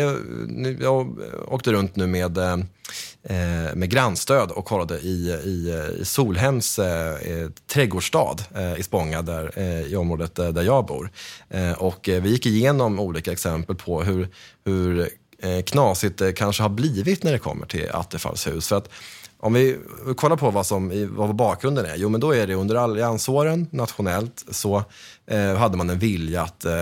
[0.80, 2.58] jag åkte runt nu med, eh,
[3.76, 9.82] med grannstöd och kollade i, i, i Solhems eh, trädgårdsstad eh, i Spånga, där, eh,
[9.82, 11.12] i området där jag bor.
[11.78, 14.30] Och vi gick igenom olika exempel på hur,
[14.66, 15.10] hur
[15.44, 18.68] Eh, knasigt det kanske har blivit när det kommer till attefallshus.
[18.68, 18.90] För att
[19.44, 19.78] om vi
[20.16, 24.46] kollar på vad, som, vad bakgrunden är, jo men då är det under alliansåren nationellt
[24.50, 24.84] så
[25.28, 26.74] eh, hade man en vilja att eh,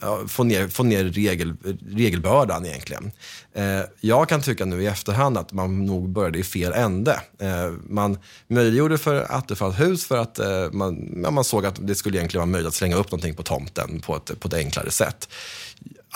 [0.00, 1.54] ja, få ner, få ner regel,
[1.90, 3.12] regelbördan egentligen.
[3.54, 7.20] Eh, jag kan tycka nu i efterhand att man nog började i fel ände.
[7.38, 12.18] Eh, man möjliggjorde för Attefallshus för att eh, man, ja, man såg att det skulle
[12.18, 15.28] egentligen vara möjligt att slänga upp någonting på tomten på ett, på ett enklare sätt.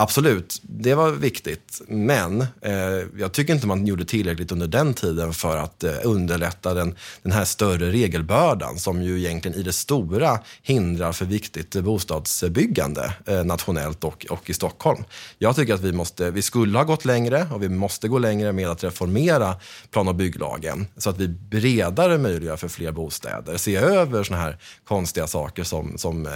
[0.01, 1.81] Absolut, det var viktigt.
[1.89, 2.73] Men eh,
[3.19, 7.33] jag tycker inte man gjorde tillräckligt under den tiden för att eh, underlätta den, den
[7.33, 14.05] här större regelbördan som ju egentligen i det stora hindrar för viktigt bostadsbyggande eh, nationellt
[14.05, 15.05] och, och i Stockholm.
[15.39, 18.53] Jag tycker att vi, måste, vi skulle ha gått längre och vi måste gå längre
[18.53, 19.55] med att reformera
[19.91, 23.57] plan och bygglagen så att vi bredare möjliggör för fler bostäder.
[23.57, 26.33] Se över såna här konstiga saker som, som eh,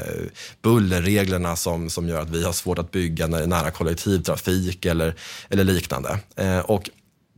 [0.63, 5.15] bullerreglerna som, som gör att vi har svårt att bygga när nära kollektivtrafik eller,
[5.51, 6.19] eller liknande.
[6.37, 6.91] Eh, och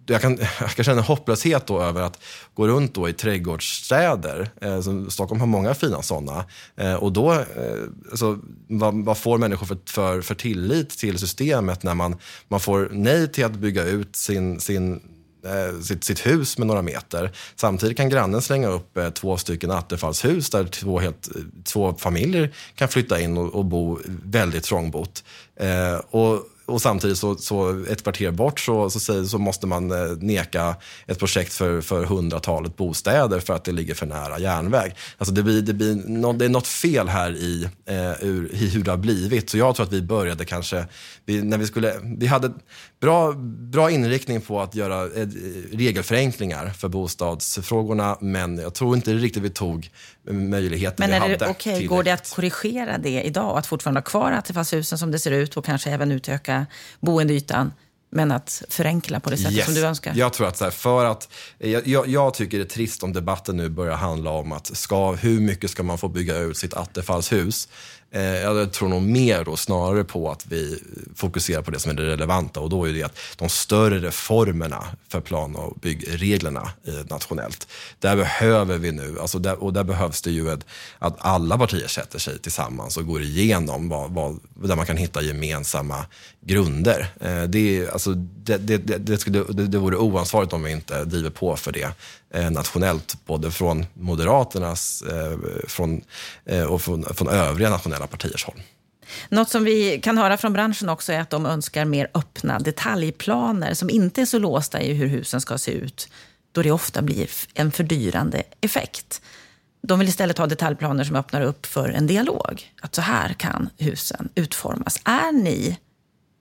[0.06, 2.22] jag kan, jag kan känna hopplöshet då över att
[2.54, 4.48] gå runt då i trädgårdsstäder.
[4.60, 6.44] Eh, Stockholm har många fina sådana.
[6.76, 7.40] Eh, och då, eh,
[8.10, 12.16] alltså, vad, vad, får människor för, för, för tillit till systemet när man,
[12.48, 15.00] man får nej till att bygga ut sin, sin
[15.44, 17.32] Eh, sitt, sitt hus med några meter.
[17.56, 21.28] Samtidigt kan grannen slänga upp eh, två stycken attefallshus där två, helt,
[21.64, 25.24] två familjer kan flytta in och, och bo väldigt trångbott.
[25.56, 30.16] Eh, och och samtidigt så, så ett kvarter bort så, så, så måste man eh,
[30.18, 34.94] neka ett projekt för, för hundratalet bostäder för att det ligger för nära järnväg.
[35.18, 38.68] Alltså det, blir, det, blir no, det är något fel här i, eh, ur, i
[38.68, 39.50] hur det har blivit.
[39.50, 40.86] Så jag tror att vi började kanske,
[41.24, 42.52] vi, när vi skulle, vi hade
[43.00, 43.32] bra,
[43.72, 45.28] bra inriktning på att göra eh,
[45.72, 49.90] regelförenklingar för bostadsfrågorna, men jag tror inte riktigt vi tog
[50.30, 51.36] möjligheter men vi är hade.
[51.36, 53.58] det, okay, går det att korrigera det idag?
[53.58, 56.66] Att fortfarande ha kvar attefallshusen som det ser ut och kanske även utöka
[57.00, 57.72] boendeytan?
[58.14, 59.64] men att förenkla på det sättet yes.
[59.64, 60.12] som du önskar?
[60.16, 63.12] Jag tror att så här, för att, jag, jag, jag, tycker det är trist om
[63.12, 66.74] debatten nu börjar handla om att ska, hur mycket ska man få bygga ut sitt
[66.74, 67.68] attefallshus?
[68.14, 70.82] Eh, jag tror nog mer då snarare på att vi
[71.14, 74.84] fokuserar på det som är det relevanta och då är det att de större reformerna
[75.08, 76.72] för plan och byggreglerna
[77.10, 80.66] nationellt, där behöver vi nu, alltså där, och där behövs det ju ett,
[80.98, 85.22] att alla partier sätter sig tillsammans och går igenom vad, vad, där man kan hitta
[85.22, 86.06] gemensamma
[86.40, 87.06] grunder.
[87.20, 91.30] Eh, det, alltså, det, det, det, skulle, det, det vore oansvarigt om vi inte driver
[91.30, 91.88] på för det
[92.34, 96.04] Eh, nationellt, både från Moderaternas eh, från,
[96.44, 98.62] eh, och från, från övriga nationella partiers håll.
[99.28, 103.74] Något som vi kan höra från branschen också är att de önskar mer öppna detaljplaner
[103.74, 106.08] som inte är så låsta i hur husen ska se ut,
[106.52, 109.22] då det ofta blir en fördyrande effekt.
[109.82, 112.72] De vill istället ha detaljplaner som öppnar upp för en dialog.
[112.80, 115.00] Att så här kan husen utformas.
[115.04, 115.78] Är ni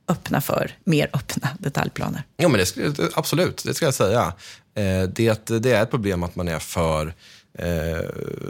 [0.08, 2.24] öppna för mer öppna detaljplaner?
[2.38, 4.34] Ja, men det, absolut, det ska jag säga.
[4.76, 7.13] Eh, det, det är ett problem att man är för
[7.58, 8.10] eh,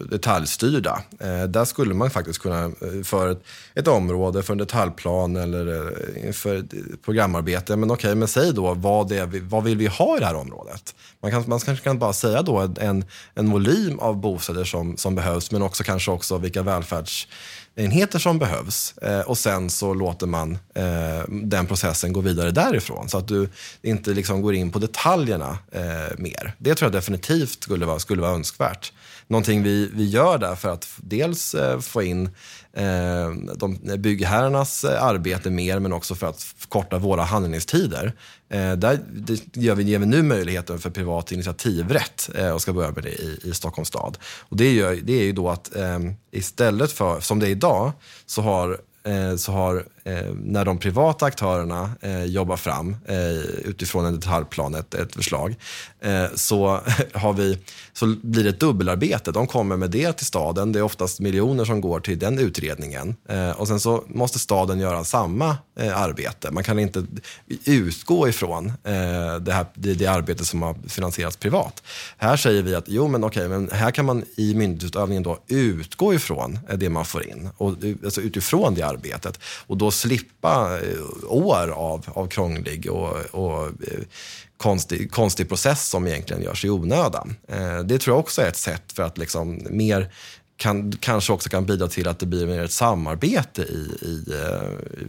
[0.10, 1.04] detaljstyrda.
[1.20, 2.72] Eh, där skulle man faktiskt kunna,
[3.04, 3.44] för ett,
[3.76, 5.94] ett område, för en detaljplan eller
[6.32, 10.18] för ett programarbete, men okej, men säg då vad, det vi, vad vill vi ha
[10.18, 10.96] i det här området?
[11.22, 15.16] Man, kan, man kanske kan bara säga då en, en volym av bostäder som, som
[15.16, 17.28] behövs, men också kanske också vilka välfärds
[17.75, 23.09] enheter som behövs eh, och sen så låter man eh, den processen gå vidare därifrån
[23.09, 23.49] så att du
[23.81, 26.55] inte liksom går in på detaljerna eh, mer.
[26.57, 28.93] Det tror jag definitivt skulle vara, skulle vara önskvärt.
[29.34, 32.26] Någonting vi, vi gör där för att dels eh, få in
[32.74, 38.13] eh, de, byggherrarnas eh, arbete mer men också för att korta våra handläggningstider.
[38.50, 39.00] Eh, där
[39.54, 43.10] gör vi, ger vi nu möjligheten för privat initiativrätt eh, och ska börja med det
[43.10, 44.17] i, i Stockholms stad.
[44.39, 46.00] Och det, gör, det är ju då att eh,
[46.32, 47.91] istället för, som det är idag,
[48.26, 52.96] så har Eh, så har, eh, när de privata aktörerna eh, jobbar fram
[53.63, 55.56] utifrån en detaljplan, ett, ett förslag,
[56.36, 56.80] så,
[57.13, 57.58] har vi,
[57.94, 59.32] så blir det ett dubbelarbete.
[59.32, 60.72] De kommer med det till staden.
[60.72, 63.16] Det är oftast miljoner som går till den utredningen.
[63.56, 65.58] Och sen så måste staden göra samma
[65.94, 66.52] arbete.
[66.52, 67.06] Man kan inte
[67.66, 68.74] utgå ifrån
[69.42, 71.84] det, här, det, det arbete som har finansierats privat.
[72.18, 76.13] Här säger vi att jo, men okej, men här kan man i myndighetsutövningen då utgå
[76.13, 77.50] ifrån det man får in.
[77.58, 83.67] Och, alltså utifrån det arbetet och då slippa eh, år av, av krånglig och, och
[83.67, 83.99] eh,
[84.58, 87.36] konstig, konstig process som egentligen görs i onödan.
[87.47, 90.13] Eh, det tror jag också är ett sätt för att liksom mer
[90.58, 94.25] kan, kanske också kan bidra till att det blir mer ett samarbete i, i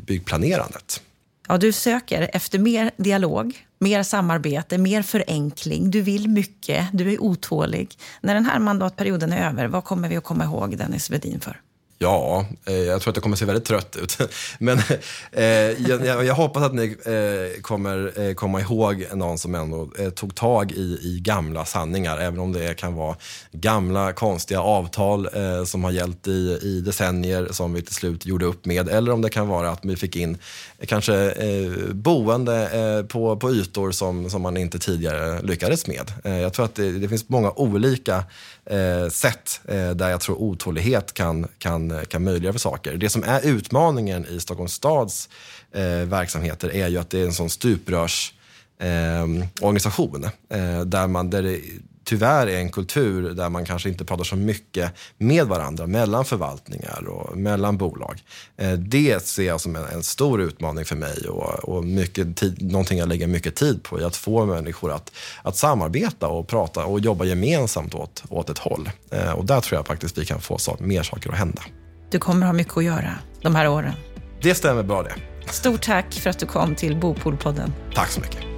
[0.06, 1.00] byggplanerandet.
[1.48, 5.90] Ja, du söker efter mer dialog, mer samarbete, mer förenkling.
[5.90, 7.98] Du vill mycket, du är otålig.
[8.20, 11.60] När den här mandatperioden är över, vad kommer vi att komma ihåg Dennis Vedin för?
[12.04, 14.18] Ja, eh, jag tror att det kommer se väldigt trött ut.
[14.58, 14.78] Men
[15.32, 15.44] eh,
[15.88, 20.34] jag, jag, hoppas att ni eh, kommer eh, komma ihåg någon som ändå eh, tog
[20.34, 22.18] tag i, i gamla sanningar.
[22.18, 23.16] Även om det kan vara
[23.52, 28.44] gamla konstiga avtal eh, som har gällt i, i decennier som vi till slut gjorde
[28.44, 28.88] upp med.
[28.88, 30.38] Eller om det kan vara att vi fick in
[30.78, 36.12] eh, kanske eh, boende på, på ytor som, som man inte tidigare lyckades med.
[36.22, 38.24] jag tror att det, det finns många olika
[38.66, 42.96] eh, sätt eh, där jag tror otålighet kan, kan, Eh, kan möjliggöra för saker.
[42.96, 45.28] Det som är utmaningen i Stockholms stads
[45.72, 51.42] eh, verksamheter är ju att det är en sån stuprörsorganisation eh, eh, där, man, där
[51.42, 51.60] det
[52.04, 57.08] tyvärr är en kultur där man kanske inte pratar så mycket med varandra, mellan förvaltningar
[57.08, 58.22] och mellan bolag.
[58.56, 62.62] Eh, det ser jag som en, en stor utmaning för mig och, och mycket tid,
[62.62, 66.84] någonting jag lägger mycket tid på i att få människor att, att samarbeta och prata
[66.84, 68.90] och jobba gemensamt åt, åt ett håll.
[69.10, 71.62] Eh, och där tror jag faktiskt vi kan få så, mer saker att hända.
[72.10, 73.10] Du kommer ha mycket att göra
[73.42, 73.94] de här åren.
[74.42, 75.14] Det stämmer bra det.
[75.52, 77.72] Stort tack för att du kom till Bopolpodden.
[77.94, 78.53] Tack så mycket.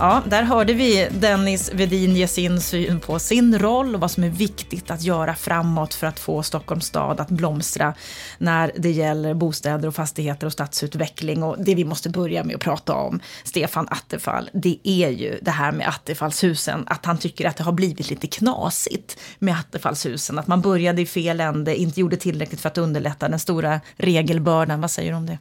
[0.00, 4.24] Ja, där hörde vi Dennis Vedin ge sin syn på sin roll och vad som
[4.24, 7.94] är viktigt att göra framåt för att få Stockholms stad att blomstra
[8.38, 11.42] när det gäller bostäder och fastigheter och stadsutveckling.
[11.42, 15.50] Och det vi måste börja med att prata om, Stefan Attefall, det är ju det
[15.50, 16.84] här med Attefallshusen.
[16.86, 20.38] Att han tycker att det har blivit lite knasigt med Attefallshusen.
[20.38, 24.80] Att man började i fel ände, inte gjorde tillräckligt för att underlätta den stora regelbördan.
[24.80, 25.38] Vad säger du om det?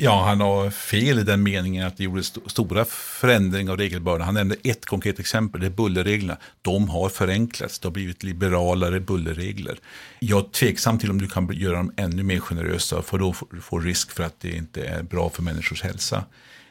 [0.00, 4.26] Ja, han har fel i den meningen att det gjordes st stora förändringar av regelbördan.
[4.26, 6.36] Han nämnde ett konkret exempel, det är bullerreglerna.
[6.62, 9.78] De har förenklats, det har blivit liberalare bullerregler.
[10.18, 13.32] Jag är tveksam till om du kan göra dem ännu mer generösa, för då
[13.62, 16.24] får du risk för att det inte är bra för människors hälsa.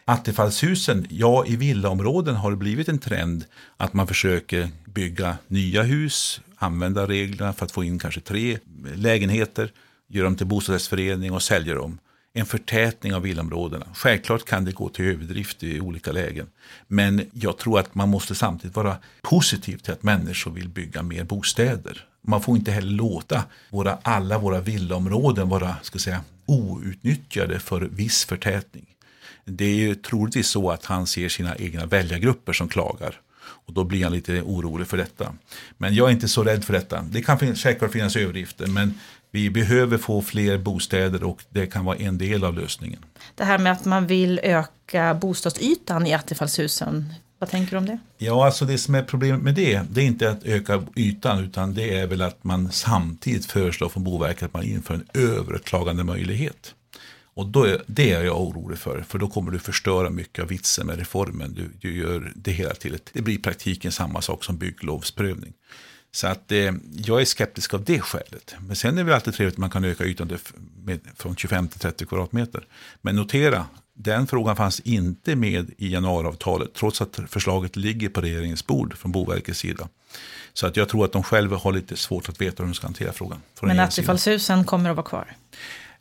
[0.06, 3.46] Attefallshusen, ja i villaområden har det blivit en trend
[3.78, 8.58] att man försöker bygga nya hus, använda reglerna för att få in kanske tre
[8.96, 9.72] lägenheter,
[10.10, 12.00] göra dem till bostadsrättsförening och sälja dem
[12.34, 13.86] en förtätning av villaområdena.
[13.94, 16.48] Självklart kan det gå till överdrift i olika lägen.
[16.88, 21.24] Men jag tror att man måste samtidigt vara positiv till att människor vill bygga mer
[21.24, 22.06] bostäder.
[22.22, 28.26] Man får inte heller låta våra, alla våra villaområden vara ska säga, outnyttjade för viss
[28.26, 28.86] förtätning.
[29.46, 33.22] Det är ju troligtvis så att han ser sina egna väljargrupper som klagar.
[33.68, 35.34] Och då blir han lite orolig för detta.
[35.78, 37.02] Men jag är inte så rädd för detta.
[37.02, 38.94] Det kan säkert finnas överdrifter, men
[39.38, 43.00] vi behöver få fler bostäder och det kan vara en del av lösningen.
[43.36, 48.00] Det här med att man vill öka bostadsytan i attefallshusen, vad tänker du om det?
[48.18, 51.74] Ja, alltså det som är problemet med det, det är inte att öka ytan utan
[51.74, 56.74] det är väl att man samtidigt föreslår från Boverket att man inför en överklagande möjlighet.
[57.24, 60.50] Och då är, det är jag orolig för, för då kommer du förstöra mycket av
[60.50, 61.54] vitsen med reformen.
[61.54, 65.54] Du, du gör det hela till ett, det blir i praktiken samma sak som bygglovsprövning.
[66.12, 68.56] Så att eh, jag är skeptisk av det skälet.
[68.60, 70.38] Men sen är det alltid trevligt att man kan öka ytan
[70.84, 72.66] med, från 25 till 30 kvadratmeter.
[73.02, 78.68] Men notera, den frågan fanns inte med i januariavtalet, trots att förslaget ligger på regeringens
[78.68, 79.88] bord från Boverkets sida.
[80.54, 82.88] Så att jag tror att de själva har lite svårt att veta hur de ska
[82.88, 83.42] hantera frågan.
[83.62, 85.36] Men Attefallshusen kommer att vara kvar?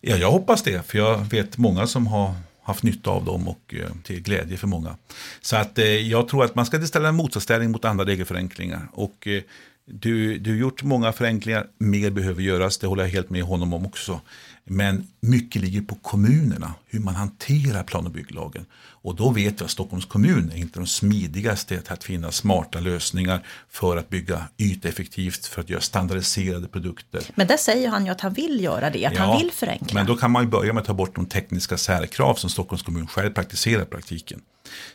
[0.00, 3.74] Ja, jag hoppas det, för jag vet många som har haft nytta av dem och
[3.74, 4.96] eh, till glädje för många.
[5.40, 8.88] Så att eh, jag tror att man ska ställa en motsatsställning mot andra regelförenklingar.
[8.92, 9.42] Och eh,
[9.86, 13.72] du, du har gjort många förenklingar, mer behöver göras, det håller jag helt med honom
[13.72, 14.20] om också.
[14.64, 18.66] Men mycket ligger på kommunerna, hur man hanterar plan och bygglagen.
[18.76, 23.46] Och då vet vi att Stockholms kommun är inte de smidigaste att finna smarta lösningar
[23.70, 27.22] för att bygga yteffektivt, för att göra standardiserade produkter.
[27.34, 29.94] Men där säger han ju att han vill göra det, att ja, han vill förenkla.
[29.94, 32.82] Men då kan man ju börja med att ta bort de tekniska särkrav som Stockholms
[32.82, 34.40] kommun själv praktiserar i praktiken.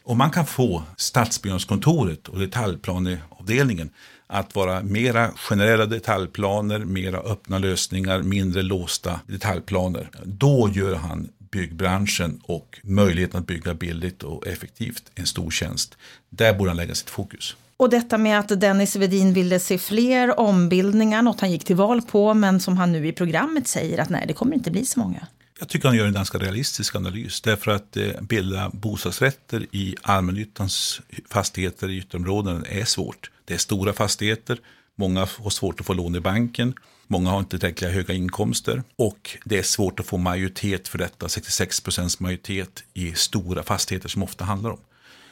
[0.04, 3.89] Om man kan få stadsbyggnadskontoret och detaljplaneavdelningen
[4.32, 10.10] att vara mera generella detaljplaner, mera öppna lösningar, mindre låsta detaljplaner.
[10.24, 15.98] Då gör han byggbranschen och möjligheten att bygga billigt och effektivt en stor tjänst.
[16.30, 17.56] Där borde han lägga sitt fokus.
[17.78, 22.02] Och detta med att Dennis Vedin ville se fler ombildningar, något han gick till val
[22.02, 25.00] på, men som han nu i programmet säger att nej, det kommer inte bli så
[25.00, 25.28] många.
[25.60, 27.42] Jag tycker han gör en ganska realistisk analys.
[27.42, 33.32] Därför att eh, bilda bostadsrätter i allmännyttans fastigheter i ytterområden är svårt.
[33.52, 34.60] Det är stora fastigheter,
[34.95, 36.74] många har svårt att få lån i banken,
[37.08, 41.30] många har inte tillräckligt höga inkomster och det är svårt att få majoritet för detta,
[41.30, 44.80] 66 procents majoritet i stora fastigheter som ofta handlar om.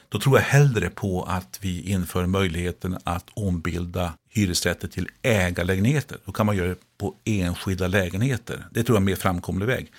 [0.09, 6.17] Då tror jag hellre på att vi inför möjligheten att ombilda hyresrätter till ägarlägenheter.
[6.25, 8.65] Då kan man göra det på enskilda lägenheter.
[8.71, 9.91] Det tror jag är en mer framkomlig väg.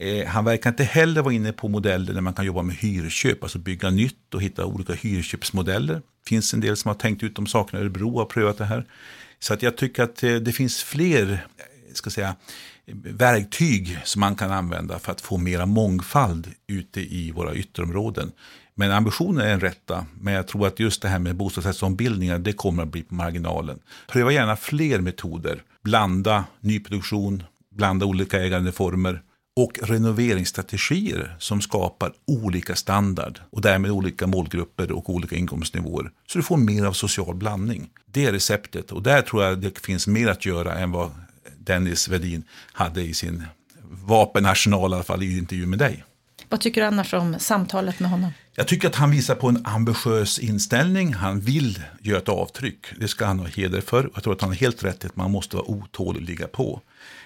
[0.00, 3.42] Eh, han verkar inte heller vara inne på modeller där man kan jobba med hyrköp,
[3.42, 5.94] alltså bygga nytt och hitta olika hyrköpsmodeller.
[5.94, 8.86] Det finns en del som har tänkt ut de sakerna, Örebro har prövat det här.
[9.38, 12.36] Så att jag tycker att eh, det finns fler eh, ska säga,
[13.04, 18.32] verktyg som man kan använda för att få mera mångfald ute i våra ytterområden.
[18.74, 22.52] Men ambitionen är den rätta, men jag tror att just det här med bostadsrättsombildningar, det
[22.52, 23.78] kommer att bli på marginalen.
[24.08, 29.22] Pröva gärna fler metoder, blanda nyproduktion, blanda olika ägandeformer
[29.62, 36.10] och renoveringsstrategier som skapar olika standard och därmed olika målgrupper och olika inkomstnivåer.
[36.26, 37.88] Så du får mer av social blandning.
[38.06, 41.10] Det är receptet och där tror jag det finns mer att göra än vad
[41.58, 43.44] Dennis Vedin hade i sin
[43.90, 46.04] vapenarsenal, i alla fall i intervju med dig.
[46.48, 48.30] Vad tycker du annars om samtalet med honom?
[48.54, 51.14] Jag tycker att han visar på en ambitiös inställning.
[51.14, 52.86] Han vill göra ett avtryck.
[53.00, 54.10] Det ska han ha heder för.
[54.14, 56.46] Jag tror att han har helt rätt i att man måste vara otålig och ligga
[56.46, 56.80] på.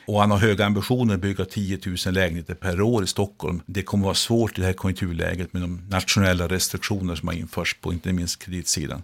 [0.06, 3.60] Och han har höga ambitioner att bygga 10 000 lägenheter per år i Stockholm.
[3.66, 7.80] Det kommer vara svårt i det här konjunkturläget med de nationella restriktioner som har införts
[7.80, 9.02] på inte minst kreditsidan.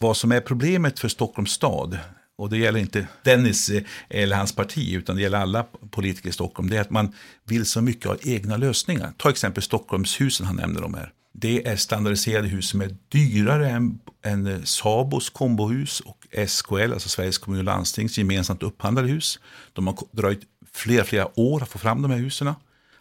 [0.00, 1.98] Vad som är problemet för Stockholms stad
[2.38, 6.32] och det gäller inte Dennis eh, eller hans parti, utan det gäller alla politiker i
[6.32, 7.14] Stockholm, det är att man
[7.44, 9.12] vill så mycket ha egna lösningar.
[9.16, 11.12] Ta exempel Stockholmshusen han nämner de här.
[11.32, 17.38] Det är standardiserade hus som är dyrare än, än Sabos kombohus och SKL, alltså Sveriges
[17.38, 19.38] kommun och landstings gemensamt upphandlade hus.
[19.72, 22.52] De har dröjt flera, flera år att få fram de här husen.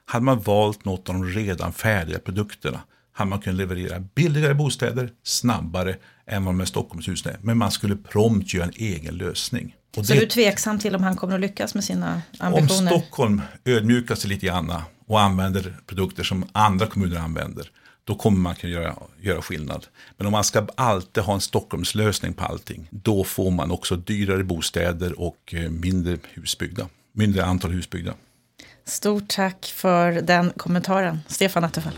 [0.06, 2.82] Hade man valt något av de redan färdiga produkterna
[3.20, 5.96] hade man kunnat leverera billigare bostäder snabbare
[6.28, 7.40] än vad de här Stockholmshusen är.
[7.42, 9.76] Men man skulle prompt göra en egen lösning.
[9.98, 12.94] Och så det, du är tveksam till om han kommer att lyckas med sina ambitioner?
[12.94, 14.74] Om Stockholm ödmjukar sig lite grann
[15.08, 17.72] och använder produkter som andra kommuner använder,
[18.10, 19.86] då kommer man kunna göra, göra skillnad.
[20.18, 24.44] Men om man ska alltid ha en Stockholmslösning på allting, då får man också dyrare
[24.44, 28.14] bostäder och eh, mindre husbyggda, mindre antal husbyggda.
[28.86, 31.94] Stort tack för den kommentaren, Stefan Attefall.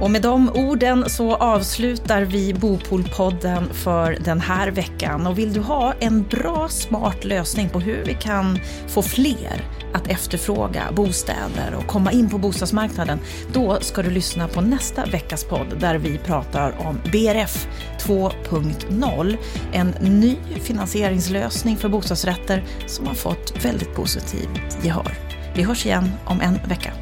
[0.00, 5.26] Och med de orden så avslutar vi Bopolpodden för den här veckan.
[5.26, 10.08] Och vill du ha en bra, smart lösning på hur vi kan få fler att
[10.08, 13.18] efterfråga bostäder och komma in på bostadsmarknaden,
[13.52, 17.68] då ska du lyssna på nästa veckas podd där vi pratar om BRF
[17.98, 19.36] 2.0.
[19.72, 25.12] En ny finansieringslösning för bostadsrätter som har fått väldigt positivt gehör.
[25.54, 26.92] Vi hörs igen om en vecka.